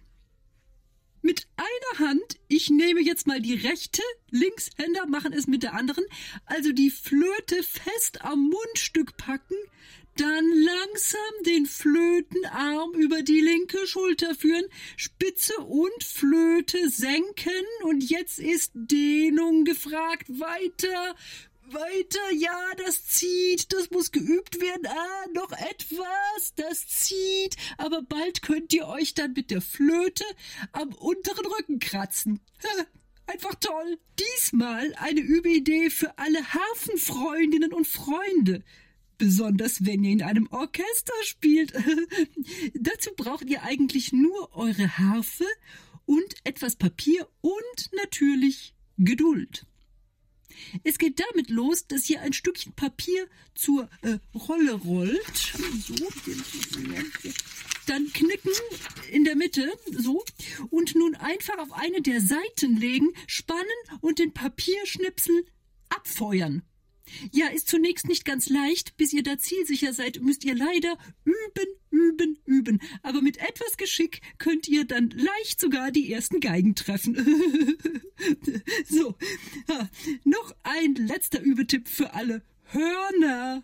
Mit 1.24 1.48
einer 1.56 2.10
Hand, 2.10 2.40
ich 2.48 2.72
nehme 2.72 3.00
jetzt 3.02 3.28
mal 3.28 3.40
die 3.40 3.54
rechte, 3.54 4.02
Linkshänder 4.32 5.06
machen 5.06 5.34
es 5.34 5.46
mit 5.46 5.62
der 5.62 5.74
anderen, 5.74 6.04
also 6.46 6.72
die 6.72 6.90
Flöte 6.90 7.62
fest 7.62 8.24
am 8.24 8.50
Mundstück 8.50 9.18
packen, 9.18 9.56
dann 10.18 10.46
langsam 10.46 11.44
den 11.46 11.66
Flötenarm 11.68 12.94
über 12.96 13.22
die 13.22 13.40
linke 13.40 13.86
Schulter 13.88 14.36
führen, 14.36 14.66
Spitze 14.98 15.56
und 15.58 16.04
Flöte 16.04 16.90
senken 16.90 17.66
und 17.84 18.10
jetzt 18.10 18.40
ist 18.40 18.72
Dehnung 18.74 19.64
gefragt. 19.64 20.28
Weiter, 20.28 21.16
weiter, 21.74 22.34
ja, 22.38 22.74
das 22.86 23.06
zieht, 23.06 23.72
das 23.74 23.90
muss 23.92 24.12
geübt 24.12 24.60
werden. 24.60 24.88
Ah, 24.88 25.28
noch 25.34 25.52
etwas, 25.52 26.54
das 26.56 26.88
zieht. 26.88 27.56
Aber 27.78 28.02
bald 28.02 28.42
könnt 28.42 28.74
ihr 28.74 28.88
euch 28.88 29.14
dann 29.14 29.34
mit 29.34 29.52
der 29.52 29.62
Flöte 29.62 30.24
am 30.72 30.94
unteren 30.94 31.46
Rücken 31.46 31.80
kratzen. 31.80 32.40
Einfach 33.28 33.56
toll. 33.56 33.98
Diesmal 34.20 34.94
eine 34.96 35.22
Übeidee 35.22 35.90
für 35.90 36.18
alle 36.18 36.42
Hafenfreundinnen 36.54 37.74
und 37.74 37.88
Freunde. 37.88 38.64
Besonders 39.18 39.86
wenn 39.86 40.04
ihr 40.04 40.12
in 40.12 40.24
einem 40.24 40.48
Orchester 40.52 41.14
spielt. 41.24 41.74
Dazu 42.74 43.12
braucht 43.16 43.46
ihr 43.50 43.64
eigentlich 43.64 44.12
nur 44.12 44.56
eure 44.56 44.98
Harfe 44.98 45.46
und 46.06 46.36
etwas 46.44 46.76
Papier 46.76 47.28
und 47.42 47.90
natürlich 47.96 48.76
Geduld. 48.98 49.66
Es 50.84 50.98
geht 50.98 51.20
damit 51.20 51.50
los, 51.50 51.88
dass 51.88 52.10
ihr 52.10 52.22
ein 52.22 52.34
Stückchen 52.34 52.74
Papier 52.74 53.28
zur 53.56 53.90
äh, 54.02 54.18
Rolle 54.36 54.74
rollt. 54.74 55.54
So, 55.86 55.96
dann 57.88 58.12
knicken 58.14 58.52
in 59.12 59.24
der 59.24 59.36
Mitte, 59.36 59.72
so, 59.92 60.24
und 60.70 60.96
nun 60.96 61.16
einfach 61.16 61.58
auf 61.58 61.74
eine 61.74 62.02
der 62.02 62.22
Seiten 62.22 62.78
legen, 62.78 63.10
spannen 63.28 63.66
und 64.02 64.20
den 64.20 64.34
Papierschnipsel 64.34 65.46
abfeuern. 65.90 66.64
Ja, 67.32 67.48
ist 67.48 67.68
zunächst 67.68 68.08
nicht 68.08 68.26
ganz 68.26 68.50
leicht. 68.50 68.98
Bis 68.98 69.14
ihr 69.14 69.24
da 69.24 69.38
zielsicher 69.38 69.94
seid, 69.94 70.22
müsst 70.22 70.44
ihr 70.44 70.56
leider 70.56 70.98
üben, 71.24 71.68
üben, 71.90 72.38
üben. 72.46 72.82
Aber 73.04 73.22
mit 73.22 73.38
etwas 73.38 73.78
Geschick 73.78 74.22
könnt 74.38 74.68
ihr 74.68 74.86
dann 74.86 75.10
leicht 75.10 75.60
sogar 75.60 75.92
die 75.92 76.12
ersten 76.12 76.40
Geigen 76.40 76.76
treffen. 76.76 77.16
so, 78.90 79.16
noch 80.24 80.56
ein 80.64 80.96
letzter 80.96 81.42
Übetipp 81.42 81.88
für 81.88 82.14
alle 82.14 82.44
Hörner. 82.66 83.64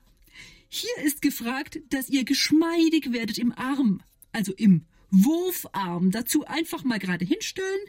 Hier 0.70 0.98
ist 1.04 1.22
gefragt, 1.22 1.80
dass 1.90 2.10
ihr 2.10 2.26
geschmeidig 2.26 3.14
werdet 3.14 3.38
im 3.38 3.54
Arm, 3.54 4.02
also 4.34 4.54
im 4.54 4.86
Wurfarm. 5.10 6.12
Dazu 6.12 6.46
einfach 6.46 6.84
mal 6.84 7.00
gerade 7.00 7.26
hinstellen, 7.26 7.80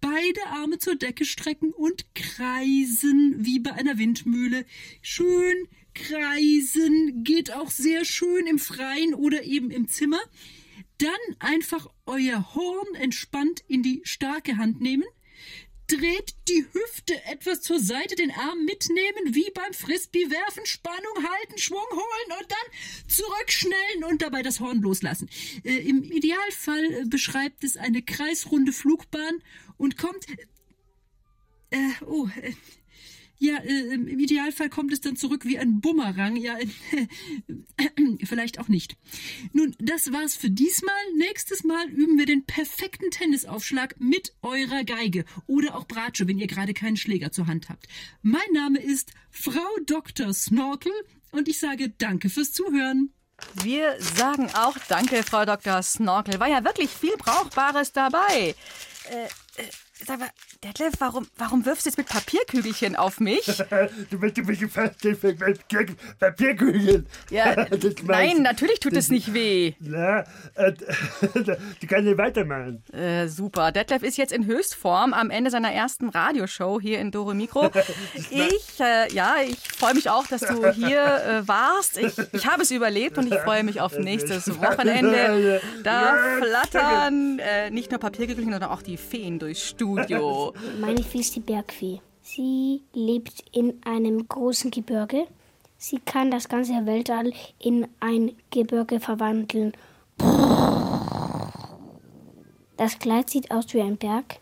beide 0.00 0.46
Arme 0.46 0.78
zur 0.78 0.96
Decke 0.96 1.24
strecken 1.24 1.72
und 1.72 2.14
kreisen 2.14 3.36
wie 3.38 3.58
bei 3.58 3.72
einer 3.72 3.98
Windmühle. 3.98 4.64
Schön 5.00 5.68
kreisen 5.94 7.24
geht 7.24 7.52
auch 7.52 7.70
sehr 7.70 8.04
schön 8.04 8.46
im 8.46 8.58
Freien 8.58 9.14
oder 9.14 9.42
eben 9.44 9.70
im 9.70 9.88
Zimmer. 9.88 10.20
Dann 10.98 11.36
einfach 11.38 11.88
euer 12.06 12.54
Horn 12.54 12.94
entspannt 12.94 13.62
in 13.66 13.82
die 13.82 14.00
starke 14.04 14.56
Hand 14.56 14.80
nehmen 14.80 15.04
dreht 15.92 16.34
die 16.48 16.64
Hüfte 16.72 17.22
etwas 17.26 17.60
zur 17.60 17.78
Seite, 17.78 18.14
den 18.14 18.30
Arm 18.30 18.64
mitnehmen, 18.64 19.34
wie 19.34 19.50
beim 19.54 19.74
Frisbee 19.74 20.30
werfen, 20.30 20.64
Spannung 20.64 21.16
halten, 21.16 21.58
Schwung 21.58 21.86
holen 21.90 22.40
und 22.40 22.50
dann 22.50 23.08
zurückschnellen 23.08 24.04
und 24.04 24.22
dabei 24.22 24.42
das 24.42 24.60
Horn 24.60 24.80
loslassen. 24.80 25.28
Äh, 25.64 25.76
Im 25.88 26.02
Idealfall 26.04 26.84
äh, 26.84 27.04
beschreibt 27.04 27.64
es 27.64 27.76
eine 27.76 28.02
kreisrunde 28.02 28.72
Flugbahn 28.72 29.42
und 29.76 29.98
kommt. 29.98 30.26
Äh, 31.70 31.90
oh, 32.06 32.28
äh, 32.40 32.54
ja, 33.42 33.56
äh, 33.56 33.94
im 33.94 34.20
Idealfall 34.20 34.70
kommt 34.70 34.92
es 34.92 35.00
dann 35.00 35.16
zurück 35.16 35.44
wie 35.44 35.58
ein 35.58 35.80
Bumerang. 35.80 36.36
Ja, 36.36 36.56
äh, 36.58 36.66
vielleicht 38.24 38.60
auch 38.60 38.68
nicht. 38.68 38.96
Nun, 39.52 39.74
das 39.80 40.12
war's 40.12 40.36
für 40.36 40.48
diesmal. 40.48 40.94
Nächstes 41.16 41.64
Mal 41.64 41.88
üben 41.88 42.18
wir 42.18 42.26
den 42.26 42.44
perfekten 42.44 43.10
Tennisaufschlag 43.10 43.96
mit 43.98 44.32
eurer 44.42 44.84
Geige 44.84 45.24
oder 45.46 45.76
auch 45.76 45.88
Bratsche, 45.88 46.28
wenn 46.28 46.38
ihr 46.38 46.46
gerade 46.46 46.72
keinen 46.72 46.96
Schläger 46.96 47.32
zur 47.32 47.48
Hand 47.48 47.68
habt. 47.68 47.88
Mein 48.22 48.40
Name 48.52 48.78
ist 48.78 49.12
Frau 49.30 49.76
Dr. 49.86 50.32
Snorkel 50.32 50.92
und 51.32 51.48
ich 51.48 51.58
sage 51.58 51.90
Danke 51.98 52.30
fürs 52.30 52.52
Zuhören. 52.52 53.12
Wir 53.64 53.96
sagen 53.98 54.50
auch 54.54 54.76
Danke, 54.88 55.24
Frau 55.24 55.44
Dr. 55.44 55.82
Snorkel. 55.82 56.38
War 56.38 56.48
ja 56.48 56.62
wirklich 56.64 56.90
viel 56.90 57.16
Brauchbares 57.16 57.92
dabei. 57.92 58.54
Äh, 59.10 59.28
äh, 59.56 59.62
Sag 60.04 60.18
mal, 60.18 60.30
Detlef, 60.64 60.94
warum, 60.98 61.28
warum 61.36 61.64
wirfst 61.64 61.86
du 61.86 61.90
jetzt 61.90 61.96
mit 61.96 62.08
Papierkügelchen 62.08 62.96
auf 62.96 63.20
mich? 63.20 63.44
du 64.10 64.18
ein 64.18 64.46
bisschen 64.46 64.68
fest 64.68 65.04
mit 65.04 65.38
Papierkügelchen. 66.18 67.06
Ja, 67.30 67.66
nein, 68.04 68.42
natürlich 68.42 68.80
tut 68.80 68.94
es 68.94 69.10
nicht 69.10 69.32
weh. 69.32 69.74
Na, 69.78 70.24
äh, 70.54 70.72
du 71.34 71.86
kannst 71.86 72.04
nicht 72.04 72.18
weitermachen. 72.18 72.82
Äh, 72.92 73.28
super. 73.28 73.70
Detlef 73.70 74.02
ist 74.02 74.16
jetzt 74.16 74.32
in 74.32 74.46
Höchstform 74.46 75.12
am 75.12 75.30
Ende 75.30 75.50
seiner 75.50 75.72
ersten 75.72 76.08
Radioshow 76.08 76.80
hier 76.80 76.98
in 76.98 77.12
Dore 77.12 77.34
Mikro. 77.34 77.70
Ich, 78.30 78.80
äh, 78.80 79.12
ja, 79.12 79.36
ich 79.46 79.58
freue 79.58 79.94
mich 79.94 80.10
auch, 80.10 80.26
dass 80.26 80.40
du 80.40 80.68
hier 80.72 81.04
äh, 81.04 81.48
warst. 81.48 81.98
Ich, 81.98 82.14
ich 82.32 82.46
habe 82.46 82.62
es 82.62 82.72
überlebt 82.72 83.18
und 83.18 83.32
ich 83.32 83.38
freue 83.40 83.62
mich 83.62 83.80
auf 83.80 83.96
nächstes 83.96 84.58
Wochenende. 84.60 85.60
Da 85.84 86.16
flattern 86.40 87.38
äh, 87.38 87.70
nicht 87.70 87.90
nur 87.92 88.00
Papierkügelchen, 88.00 88.52
sondern 88.52 88.70
auch 88.70 88.82
die 88.82 88.96
Feen 88.96 89.38
durchs 89.42 89.70
Studio. 89.70 90.54
Meine 90.80 91.02
Fee 91.02 91.18
ist 91.18 91.34
die 91.34 91.40
Bergfee. 91.40 92.00
Sie 92.22 92.82
lebt 92.92 93.44
in 93.52 93.80
einem 93.84 94.28
großen 94.28 94.70
Gebirge. 94.70 95.26
Sie 95.76 95.98
kann 95.98 96.30
das 96.30 96.48
ganze 96.48 96.86
Weltall 96.86 97.32
in 97.58 97.88
ein 97.98 98.36
Gebirge 98.50 99.00
verwandeln. 99.00 99.72
Das 102.76 102.98
Kleid 103.00 103.30
sieht 103.30 103.50
aus 103.50 103.74
wie 103.74 103.80
ein 103.80 103.96
Berg. 103.96 104.38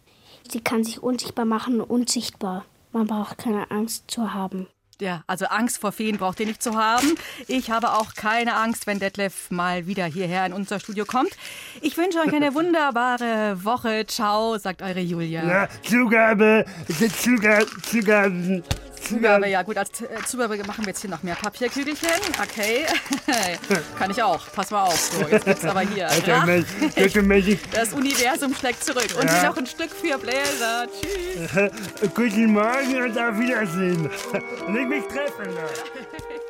Sie 0.51 0.61
kann 0.61 0.85
sich 0.85 1.03
unsichtbar 1.03 1.47
machen, 1.47 1.81
unsichtbar. 1.81 2.67
Man 2.93 3.07
braucht 3.07 3.39
keine 3.39 3.71
Angst 3.71 4.11
zu 4.11 4.35
haben. 4.35 4.67
Ja, 5.01 5.23
also 5.27 5.47
Angst 5.47 5.79
vor 5.79 5.93
Feen 5.93 6.19
braucht 6.19 6.41
ihr 6.41 6.47
nicht 6.47 6.63
zu 6.63 6.75
haben. 6.77 7.15
Ich 7.49 7.71
habe 7.71 7.93
auch 7.95 8.15
keine 8.15 8.55
Angst, 8.55 8.87
wenn 8.87 8.99
Detlef 8.99 9.51
mal 9.51 9.87
wieder 9.87 10.05
hierher 10.05 10.45
in 10.47 10.53
unser 10.53 10.79
Studio 10.79 11.05
kommt. 11.07 11.31
Ich 11.81 11.97
wünsche 11.97 12.19
euch 12.19 12.33
eine 12.33 12.55
wunderbare 12.55 13.65
Woche. 13.65 14.05
Ciao, 14.07 14.59
sagt 14.59 14.83
eure 14.83 15.01
Julia. 15.01 15.45
Ja, 15.45 15.69
Zugabe, 15.83 16.65
Zugabe, 17.19 17.67
Zugabe. 17.83 18.63
Zugabe, 19.11 19.49
ja 19.49 19.63
gut, 19.63 19.77
als 19.77 20.01
äh, 20.01 20.07
Zugabe 20.27 20.57
machen 20.65 20.85
wir 20.85 20.91
jetzt 20.91 21.01
hier 21.01 21.11
noch 21.11 21.23
mehr 21.23 21.35
Papierkügelchen. 21.35 22.09
Okay. 22.43 22.87
Kann 23.99 24.11
ich 24.11 24.23
auch. 24.23 24.41
Pass 24.53 24.71
mal 24.71 24.85
auf. 24.85 24.99
So, 24.99 25.27
jetzt 25.29 25.45
gibt's 25.45 25.65
aber 25.65 25.81
hier. 25.81 26.09
Alter, 26.09 26.47
das 27.73 27.93
Universum 27.93 28.55
schlägt 28.55 28.85
zurück. 28.85 29.09
Und 29.19 29.27
ja. 29.27 29.41
hier 29.41 29.49
noch 29.51 29.57
ein 29.57 29.67
Stück 29.67 29.91
für 29.91 30.19
Bläser. 30.19 30.87
Tschüss. 30.89 31.71
Guten 32.15 32.53
Morgen 32.53 33.03
und 33.03 33.19
auf 33.19 33.39
Wiedersehen. 33.39 34.11
Nicht 34.69 34.89
mich 34.89 35.05
treffen. 35.05 35.51